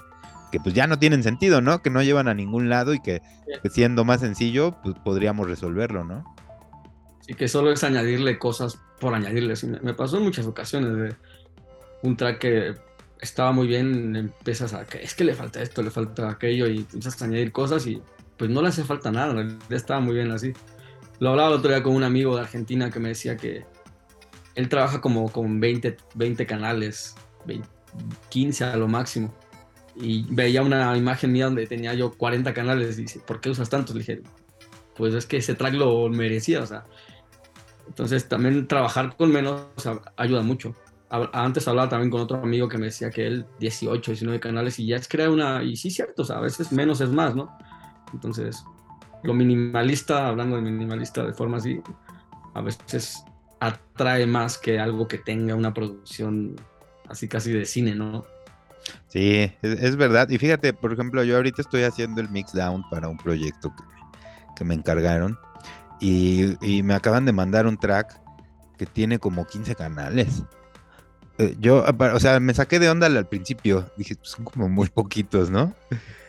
[0.54, 1.82] que pues ya no tienen sentido, ¿no?
[1.82, 3.24] Que no llevan a ningún lado y que,
[3.72, 6.24] siendo más sencillo, pues podríamos resolverlo, ¿no?
[7.22, 9.56] Sí, que solo es añadirle cosas por añadirle.
[9.82, 11.16] me, pasó en muchas ocasiones de
[12.04, 12.76] un track que
[13.20, 16.82] estaba muy bien, empiezas a que es que le falta esto, le falta aquello y
[16.82, 18.00] empiezas a añadir cosas y
[18.38, 19.34] pues no le hace falta nada,
[19.68, 20.54] ya estaba muy bien así.
[21.18, 23.66] Lo hablaba el otro día con un amigo de Argentina que me decía que
[24.54, 27.16] él trabaja como con 20, 20 canales,
[28.30, 29.34] 15 a lo máximo
[29.96, 33.70] y veía una imagen mía donde tenía yo 40 canales y dice, ¿por qué usas
[33.70, 33.96] tantos?
[33.96, 34.22] Le dije,
[34.96, 36.86] pues es que ese track lo merecía, o sea.
[37.88, 39.66] Entonces también trabajar con menos
[40.16, 40.76] ayuda mucho.
[41.32, 44.88] Antes hablaba también con otro amigo que me decía que él 18, 19 canales y
[44.88, 47.56] ya es crear una, y sí cierto, o sea, a veces menos es más, ¿no?
[48.14, 48.64] Entonces,
[49.22, 51.80] lo minimalista, hablando de minimalista de forma así,
[52.56, 53.24] a veces
[53.60, 56.56] atrae más que algo que tenga una producción
[57.08, 58.26] así casi de cine, ¿no?
[59.08, 60.30] Sí, es, verdad.
[60.30, 63.74] Y fíjate, por ejemplo, yo ahorita estoy haciendo el mix down para un proyecto
[64.58, 65.38] que, me encargaron
[66.00, 68.20] y, me acaban de mandar un track
[68.78, 70.44] que tiene como 15 canales.
[71.38, 73.92] Eh, yo, o sea, me saqué de onda al principio.
[73.98, 75.76] Dije, pues, son como muy poquitos, ¿no?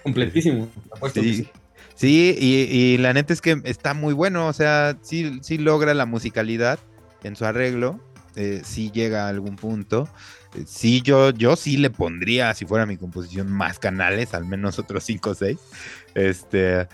[0.03, 0.69] Completísimo.
[1.13, 1.49] Sí,
[1.95, 4.47] sí y, la neta es que está muy bueno.
[4.47, 6.79] O sea, sí, sí logra la musicalidad
[7.23, 8.01] en su arreglo.
[8.37, 10.09] Eh, sí llega a algún punto
[10.67, 15.05] sí, yo, yo sí le pondría, si fuera mi composición, más canales, al menos otros
[15.05, 15.59] 5 o 6.
[16.15, 16.89] Este,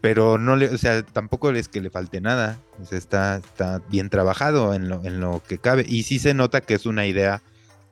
[0.00, 2.58] pero no le, o sea, tampoco es que le falte nada.
[2.90, 5.84] Está, está bien trabajado en lo, en lo que cabe.
[5.88, 7.42] Y sí se nota que es una idea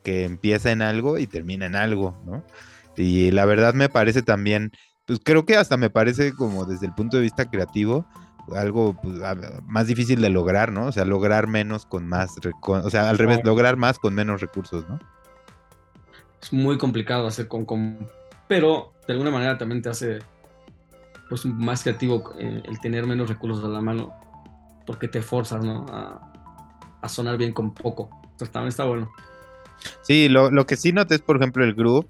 [0.02, 2.44] que empieza en algo y termina en algo, ¿no?
[2.96, 4.70] Y la verdad me parece también,
[5.06, 8.06] pues creo que hasta me parece como desde el punto de vista creativo,
[8.54, 9.16] algo pues,
[9.66, 10.86] más difícil de lograr, ¿no?
[10.86, 14.88] O sea, lograr menos con más, o sea, al revés, lograr más con menos recursos,
[14.88, 14.98] ¿no?
[16.42, 18.08] Es muy complicado hacer con, con,
[18.48, 20.18] pero de alguna manera también te hace
[21.28, 24.12] pues más creativo eh, el tener menos recursos a la mano,
[24.86, 25.86] porque te forzas, ¿no?
[25.90, 26.32] A,
[27.00, 28.10] a sonar bien con poco.
[28.24, 29.10] Entonces también está bueno.
[30.02, 32.06] Sí, lo, lo que sí noté es, por ejemplo, el groove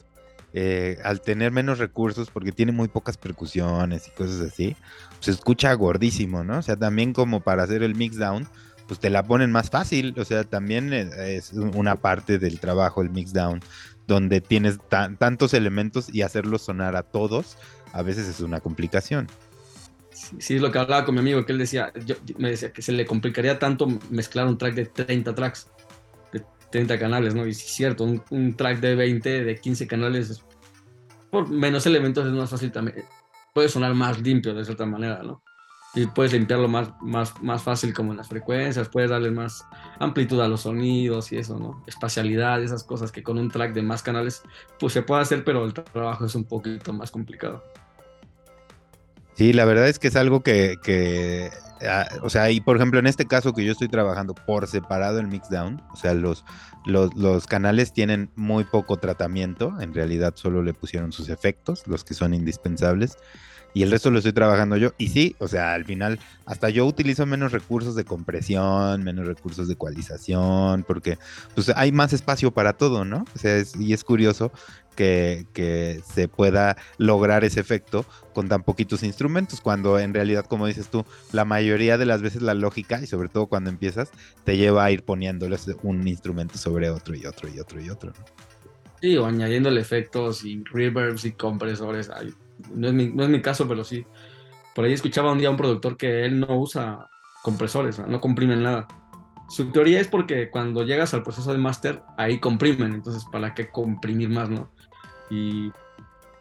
[0.57, 4.77] eh, al tener menos recursos, porque tiene muy pocas percusiones y cosas así,
[5.19, 6.59] se escucha gordísimo, ¿no?
[6.59, 8.47] O sea, también como para hacer el mix down,
[8.87, 13.03] pues te la ponen más fácil, o sea, también eh, es una parte del trabajo
[13.03, 13.61] el mix down,
[14.07, 14.79] donde tienes
[15.19, 17.57] tantos elementos y hacerlos sonar a todos,
[17.93, 19.27] a veces es una complicación.
[20.39, 22.81] Sí, es lo que hablaba con mi amigo, que él decía, yo, me decía que
[22.81, 25.69] se le complicaría tanto mezclar un track de 30 tracks,
[26.75, 27.47] 30 canales, ¿no?
[27.47, 30.43] Y es cierto, un, track de 20, de 15 canales,
[31.31, 33.05] por menos elementos es más fácil también,
[33.53, 35.41] puede sonar más limpio de cierta manera, ¿no?
[35.95, 39.65] Y puedes limpiarlo más, más, más fácil como en las frecuencias, puedes darle más
[40.01, 41.85] amplitud a los sonidos y eso, ¿no?
[41.87, 44.43] Espacialidad, esas cosas que con un track de más canales,
[44.81, 47.63] pues se puede hacer, pero el trabajo es un poquito más complicado.
[49.35, 51.74] Sí, la verdad es que es algo que, ah,
[52.23, 55.27] o sea, y por ejemplo en este caso que yo estoy trabajando por separado el
[55.27, 56.45] mixdown, o sea, los,
[56.87, 62.05] los, los, canales tienen muy poco tratamiento, en realidad solo le pusieron sus efectos, los
[62.05, 63.17] que son indispensables
[63.75, 64.93] y el resto lo estoy trabajando yo.
[64.97, 69.67] Y sí, o sea, al final, hasta yo utilizo menos recursos de compresión, menos recursos
[69.67, 71.19] de ecualización, porque
[71.55, 73.25] pues hay más espacio para todo, ¿no?
[73.35, 74.53] O sea, y es curioso
[74.95, 80.69] que, que, se pueda lograr ese efecto con tan poquitos instrumentos, cuando en realidad, como
[80.69, 84.11] dices tú, la mayoría de las veces la lógica, y sobre todo cuando empiezas,
[84.45, 88.13] te lleva a ir poniéndoles un instrumento sobre otro y otro y otro y otro.
[88.17, 88.25] ¿no?
[89.01, 92.09] Sí, o añadiéndole efectos y reverbs y compresores.
[92.09, 92.33] Ay,
[92.73, 92.95] no es,
[93.29, 94.07] mi, caso, pero sí.
[94.75, 97.09] Por ahí escuchaba un día a un productor que él no usa
[97.43, 98.89] compresores, no comprimen nada.
[99.49, 103.69] Su teoría es porque cuando llegas al proceso de master, ahí comprimen, entonces ¿para qué
[103.69, 104.71] comprimir más, no?
[105.31, 105.71] Y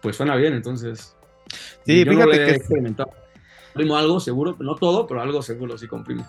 [0.01, 1.15] pues suena bien, entonces.
[1.85, 2.51] Sí, fíjate que.
[2.51, 3.11] experimentado.
[3.73, 6.23] Comprimo algo seguro, no todo, pero algo seguro sí comprime.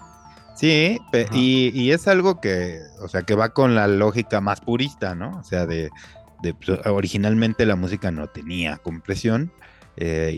[0.56, 0.98] Sí,
[1.32, 5.38] y, y, es algo que, o sea, que va con la lógica más purista, ¿no?
[5.40, 5.90] O sea, de,
[6.42, 9.52] de pues, originalmente la música no tenía compresión,
[9.96, 10.36] eh,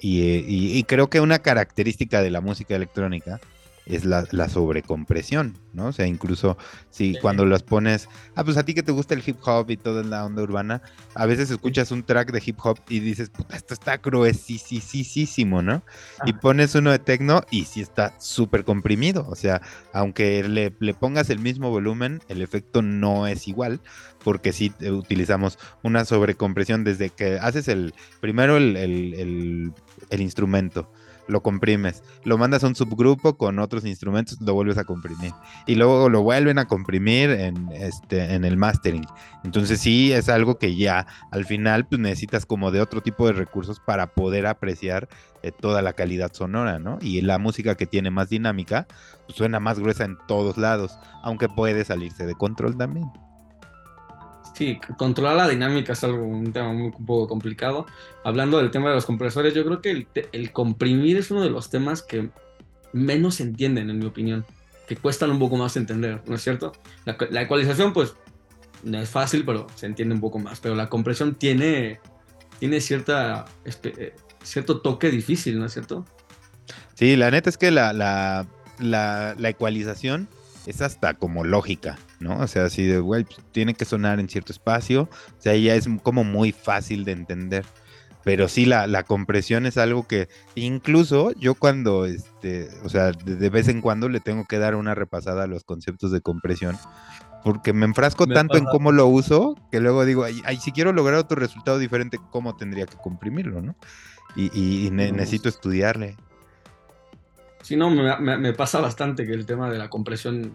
[0.00, 3.40] y, creo que una característica de la música electrónica
[3.86, 5.86] es la, sobrecompresión, ¿no?
[5.86, 6.56] O sea, incluso
[6.90, 9.76] si cuando los pones, ah, pues a ti que te gusta el hip hop y
[9.76, 10.82] toda la onda urbana,
[11.14, 15.82] a veces escuchas un track de hip hop y dices, puta, esto está gruesísimo, ¿no?
[16.24, 19.62] Y pones uno de techno y sí está súper comprimido, o sea,
[19.92, 23.80] aunque le, le pongas el mismo volumen, el efecto no es igual,
[24.22, 29.72] porque si utilizamos una sobrecompresión desde que haces el primero el,
[30.10, 30.90] instrumento,
[31.32, 35.32] lo comprimes, lo mandas a un subgrupo con otros instrumentos, lo vuelves a comprimir
[35.66, 39.06] y luego lo vuelven a comprimir en, este, en el mastering.
[39.42, 43.32] Entonces sí es algo que ya al final pues, necesitas como de otro tipo de
[43.32, 45.08] recursos para poder apreciar
[45.42, 46.98] eh, toda la calidad sonora, ¿no?
[47.00, 48.86] Y la música que tiene más dinámica
[49.26, 53.10] pues, suena más gruesa en todos lados, aunque puede salirse de control también.
[54.62, 57.84] Sí, controlar la dinámica es algo, un tema muy un poco complicado.
[58.22, 61.68] Hablando del tema de los compresores, yo creo que el, comprimir es uno de los
[61.68, 62.30] temas que
[62.92, 64.46] menos se entienden, en mi opinión,
[64.86, 66.70] que cuestan un poco más entender, ¿no es cierto?
[67.04, 68.14] La, ecualización, pues,
[68.84, 70.60] no es fácil, pero se entiende un poco más.
[70.60, 71.98] Pero la compresión tiene,
[72.60, 76.06] tiene cierta, eh, cierto toque difícil, ¿no es cierto?
[76.94, 78.46] Sí, la neta es que la, la,
[78.78, 80.28] la, la ecualización
[80.66, 82.38] es hasta como lógica, ¿no?
[82.38, 85.74] O sea, así de, güey, pues, tiene que sonar en cierto espacio, o sea, ya
[85.74, 87.64] es como muy fácil de entender.
[88.24, 93.50] Pero sí, la, la compresión es algo que incluso yo cuando, este, o sea, de,
[93.50, 96.76] vez en cuando le tengo que dar una repasada a los conceptos de compresión,
[97.42, 101.18] porque me enfrasco tanto en cómo lo uso, que luego digo, ay, si quiero lograr
[101.18, 103.74] otro resultado diferente, ¿cómo tendría que comprimirlo, no?
[104.36, 106.16] Y, necesito estudiarle.
[107.62, 110.52] Sí, no, me, pasa bastante que el tema de la compresión,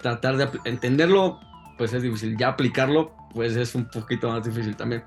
[0.00, 1.38] tratar de entenderlo,
[1.76, 2.36] pues es difícil.
[2.36, 5.04] Ya aplicarlo, pues es un poquito más difícil también.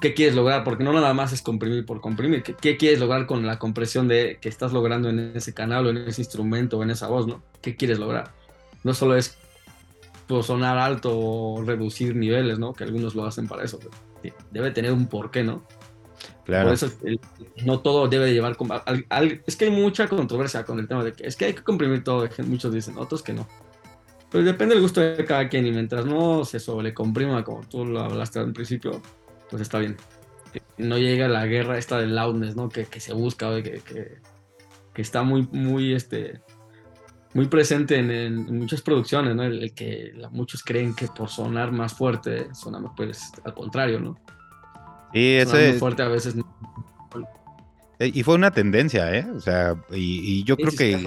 [0.00, 0.64] ¿Qué quieres lograr?
[0.64, 2.42] Porque no nada más es comprimir por comprimir.
[2.42, 5.98] ¿Qué, quieres lograr con la compresión de que estás logrando en ese canal o en
[5.98, 7.42] ese instrumento o en esa voz, ¿no?
[7.60, 8.32] ¿Qué quieres lograr?
[8.84, 9.36] No solo es
[10.26, 12.72] pues, sonar alto o reducir niveles, ¿no?
[12.72, 13.78] Que algunos lo hacen para eso.
[14.50, 15.62] debe tener un porqué, ¿no?
[16.44, 16.90] Por eso
[17.64, 18.56] no todo debe llevar.
[19.46, 22.02] es que hay mucha controversia con el tema de que es que hay que comprimir
[22.02, 22.28] todo.
[22.46, 23.46] Muchos dicen, otros que no.
[24.30, 25.66] Pero depende del gusto de cada quien.
[25.66, 29.00] Y mientras no se sobrecomprima, como tú lo hablaste al principio,
[29.50, 29.96] pues está bien.
[30.78, 32.68] No llega la guerra esta del loudness, ¿no?
[32.68, 33.80] Que, se busca, que,
[34.92, 36.40] que, está muy, muy, este,
[37.34, 39.44] muy presente en, muchas producciones, ¿no?
[39.44, 44.18] El, que muchos creen que por sonar más fuerte, suena pues al contrario, ¿no?
[45.12, 45.74] Y ese...
[45.74, 46.34] fuerte a veces.
[47.98, 49.26] Eh, y fue una tendencia, ¿eh?
[49.34, 50.98] O sea, y, yo creo que...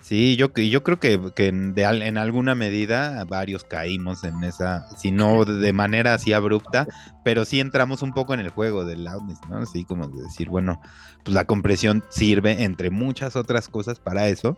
[0.00, 5.44] Sí, yo, yo creo que, que en alguna medida varios caímos en esa, si no
[5.44, 6.86] de manera así abrupta,
[7.24, 9.58] pero sí entramos un poco en el juego del loudness, ¿no?
[9.58, 10.80] Así como decir, bueno,
[11.24, 14.56] pues la compresión sirve entre muchas otras cosas para eso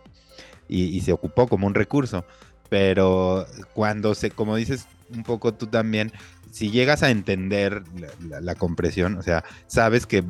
[0.67, 2.25] y, y se ocupó como un recurso,
[2.69, 6.11] pero cuando se, como dices, un poco tú también,
[6.51, 7.83] si llegas a entender
[8.29, 10.23] la, compresión, o sea, sabes que,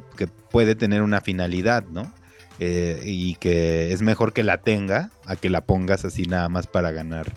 [0.51, 2.11] puede tener una finalidad, ¿no?
[2.59, 6.67] Eh, y que es mejor que la tenga a que la pongas así nada más
[6.67, 7.31] para ganar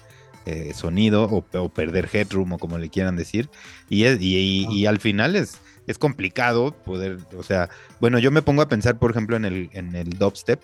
[0.47, 3.49] eh, sonido o, perder headroom o como le quieran decir.
[3.89, 7.69] Y, y, al final es, es complicado poder, o sea,
[8.01, 10.61] bueno, yo me pongo a pensar, por ejemplo, en el, en el dubstep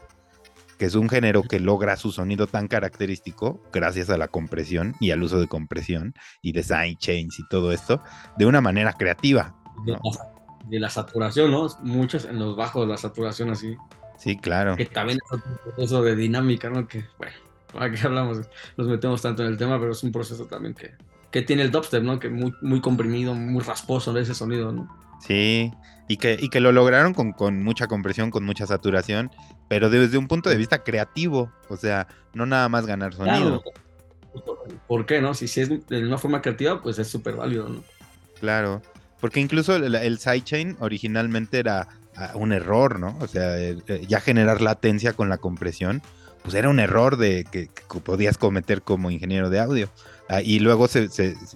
[0.79, 5.11] que es un género que logra su sonido tan característico gracias a la compresión y
[5.11, 8.03] al uso de compresión y de sidechains y todo esto
[8.37, 9.55] de una manera creativa.
[9.85, 11.67] De, la, saturación, ¿no?
[11.83, 13.77] Muchos en los bajos la saturación así.
[14.17, 14.77] Sí, claro.
[14.77, 16.87] Que también es un proceso de dinámica, ¿no?
[16.87, 17.35] Que, bueno,
[17.73, 18.41] ¿para qué hablamos?
[18.77, 20.93] Nos metemos tanto en el tema, pero es un proceso también que,
[21.31, 22.19] que tiene el dubstep, ¿no?
[22.19, 24.89] Que muy, muy comprimido, muy rasposo de ese sonido, ¿no?
[25.21, 25.73] Sí,
[26.07, 29.31] y que, y que lo lograron con, con, mucha compresión, con mucha saturación,
[29.69, 33.63] pero desde un punto de vista creativo, o sea, no nada más ganar sonido.
[34.87, 35.35] ¿Por qué no?
[35.35, 37.83] Si, si es de una forma creativa, pues es súper válido, ¿no?
[38.41, 38.81] Claro,
[39.21, 43.17] porque incluso el, sidechain originalmente era ah, un error, ¿no?
[43.21, 43.57] O sea,
[44.07, 46.03] ya generar latencia con la compresión,
[46.49, 47.69] pues era un error de que,
[48.01, 49.91] podías cometer como ingeniero de audio.
[50.31, 51.11] Ah, y luego se,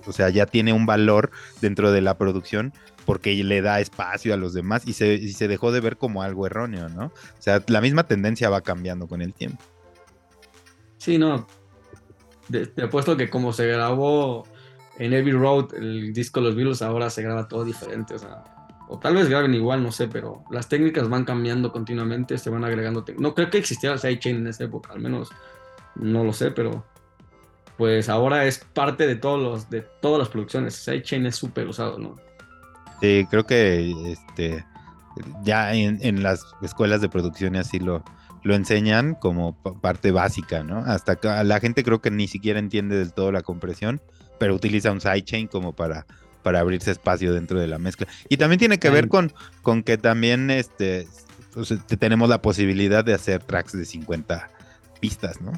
[0.07, 1.31] o sea, ya tiene un valor
[1.63, 2.75] dentro de la producción
[3.07, 6.45] porque le da espacio a los demás y se, se dejó de ver como algo
[6.45, 7.07] erróneo, ¿no?
[7.07, 9.63] O sea, la misma tendencia va cambiando con el tiempo.
[10.99, 11.47] Sí, no.
[12.51, 14.47] Te apuesto que como se grabó
[14.99, 18.45] en Every Road el disco Los Beatles, ahora se graba todo diferente, o sea,
[18.93, 22.65] o tal vez graben igual, no sé, pero las técnicas van cambiando continuamente, se van
[22.65, 23.05] agregando.
[23.19, 25.31] No creo que existiera el sidechain en esa época, al menos
[25.95, 26.85] no lo sé, pero
[27.77, 30.75] pues ahora es parte de todos los de todas las producciones.
[30.75, 32.17] Sidechain es súper usado, ¿no?
[33.01, 34.65] Sí, creo que este,
[35.43, 38.05] ya en, las escuelas de producción y así lo,
[38.43, 40.79] lo enseñan como parte básica, ¿no?
[40.79, 44.01] Hasta que la gente creo que ni siquiera entiende del todo la compresión,
[44.39, 46.07] pero utiliza un sidechain como para,
[46.43, 48.07] para abrirse espacio dentro de la mezcla.
[48.29, 49.33] Y también tiene que ver con,
[49.63, 51.07] con que también este,
[51.99, 54.51] tenemos la posibilidad de hacer tracks de 50
[55.01, 55.53] pistas, ¿no?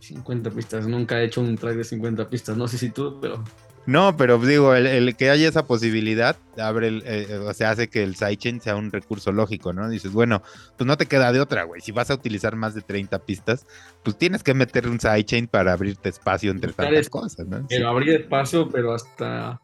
[0.00, 3.42] 50 pistas, nunca he hecho un track de 50 pistas, no sé si tú, pero
[3.86, 8.02] no, pero digo, el, que haya esa posibilidad abre el, eh, o sea, hace que
[8.02, 9.88] el sidechain sea un recurso lógico, ¿no?
[9.88, 10.42] Dices, bueno,
[10.76, 11.80] pues no te queda de otra, güey.
[11.80, 13.66] Si vas a utilizar más de 30 pistas,
[14.02, 17.66] pues tienes que meter un sidechain para abrirte espacio entre tantas cosas, ¿no?
[17.68, 19.60] Pero abrir espacio, pero hasta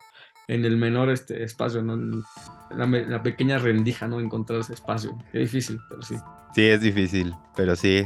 [0.48, 2.22] en el menor este espacio, ¿no?
[2.70, 4.20] La, la pequeña rendija, ¿no?
[4.20, 5.16] Encontrar ese espacio.
[5.32, 6.16] Es difícil, pero sí.
[6.54, 8.04] Sí, es difícil, pero sí.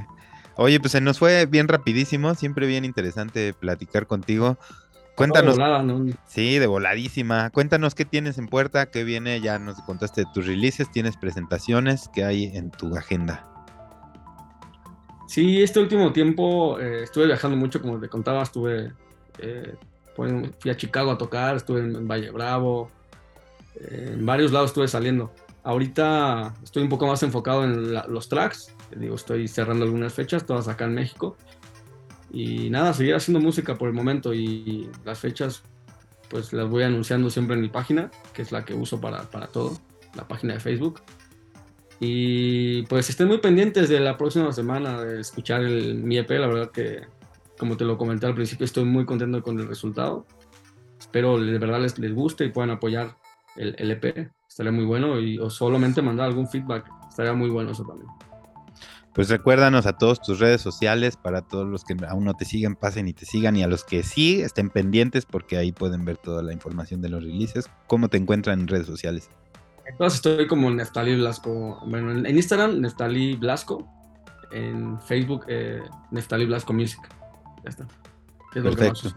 [0.57, 4.57] Oye, pues se nos fue bien rapidísimo, siempre bien interesante platicar contigo.
[5.17, 5.57] Cuéntanos.
[6.27, 7.51] Sí, de voladísima.
[7.51, 9.41] Cuéntanos qué tienes en puerta, qué viene.
[9.41, 13.49] Ya nos contaste de tus releases, tienes presentaciones, qué hay en tu agenda.
[15.27, 18.93] Sí, este último tiempo eh, estuve viajando mucho, como te contaba, estuve,
[19.39, 19.75] eh,
[20.15, 22.91] fui a Chicago a tocar, estuve en, Valle Bravo,
[23.77, 25.33] eh, en varios lados estuve saliendo.
[25.63, 30.69] Ahorita estoy un poco más enfocado en los tracks, digo, estoy cerrando algunas fechas, todas
[30.69, 31.37] acá en México.
[32.35, 35.63] Y nada, seguir haciendo música por el momento y las fechas
[36.29, 39.47] pues las voy anunciando siempre en mi página, que es la que uso para, para
[39.47, 39.79] todo,
[40.17, 41.01] la página de Facebook.
[42.01, 46.49] Y pues estén muy pendientes de la próxima semana de escuchar el, mi EP, la
[46.49, 47.03] verdad que
[47.57, 50.27] como te lo comenté al principio estoy muy contento con el resultado.
[50.99, 53.17] Espero de verdad les, les guste y puedan apoyar
[53.55, 57.71] el, el EP, estaría muy bueno y o solamente mandar algún feedback, estaría muy bueno
[57.71, 58.09] eso también.
[59.15, 62.75] Pues recuérdanos a todos tus redes sociales, para todos los que aún no te siguen,
[62.75, 66.17] pasen y te sigan, y a los que sí, estén pendientes porque ahí pueden ver
[66.17, 67.71] toda la información de los releases.
[67.87, 69.31] ¿Cómo te encuentran en redes sociales?
[69.87, 73.89] Entonces estoy como Neftali Blasco, bueno, en Instagram Neftali Blasco,
[74.51, 77.01] en Facebook eh, Neftali Blasco Music.
[77.63, 77.87] Ya está.
[78.53, 79.11] Perfecto.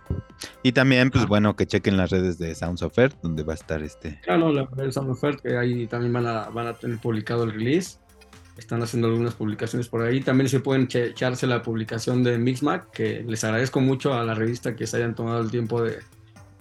[0.62, 3.56] Y también, pues bueno, que chequen las redes de Sounds of Earth, donde va a
[3.56, 4.20] estar este.
[4.22, 7.00] Claro, la red de Sounds of Earth, que ahí también van a, van a tener
[7.00, 7.98] publicado el release
[8.58, 10.22] están haciendo algunas publicaciones por ahí.
[10.22, 14.76] También se pueden echarse la publicación de Mixmac, que les agradezco mucho a la revista
[14.76, 16.00] que se hayan tomado el tiempo de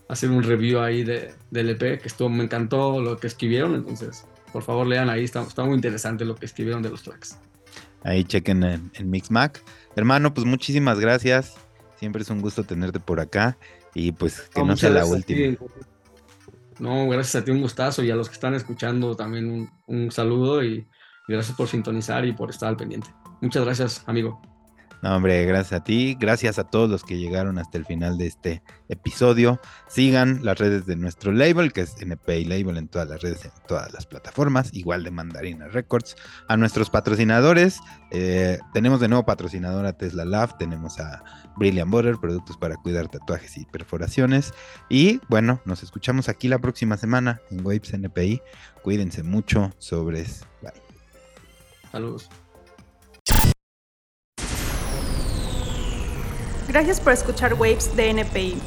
[0.09, 4.25] hacer un review ahí de, del EP, que estuvo, me encantó lo que escribieron, entonces
[4.53, 7.39] por favor lean ahí, está, está muy interesante lo que escribieron de los tracks.
[8.03, 9.63] Ahí chequen en, en Mixmac.
[9.97, 11.57] Hermano, pues muchísimas gracias.
[11.99, 13.59] Siempre es un gusto tenerte por acá
[13.95, 15.57] y pues que no, sea la última.
[16.79, 20.13] No, gracias a ti, un gustazo y a los que están escuchando también un, un
[20.13, 20.87] saludo y
[21.29, 23.09] Gracias por sintonizar y por estar al pendiente.
[23.41, 24.41] Muchas gracias, amigo.
[25.03, 28.63] hombre, gracias a ti, gracias a todos los que llegaron hasta el final de este
[28.89, 29.61] episodio.
[29.89, 33.51] Sigan las redes de nuestro label, que es NPI Label en todas las redes, en
[33.67, 36.17] todas las plataformas, igual de Mandarina Records.
[36.49, 41.25] A nuestros patrocinadores, eh, tenemos de nuevo patrocinador a Tesla Lab, tenemos a
[41.57, 44.55] Brilliant Butter, productos para cuidar tatuajes y perforaciones.
[44.89, 48.41] Y bueno, nos escuchamos aquí la próxima semana en Waves NPI.
[48.83, 50.86] Cuídense mucho, sobres, bye.
[51.93, 52.29] Saludos.
[56.69, 58.61] Gracias por escuchar Waves de NPI.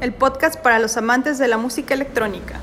[0.00, 2.60] El podcast para los amantes de la música electrónica.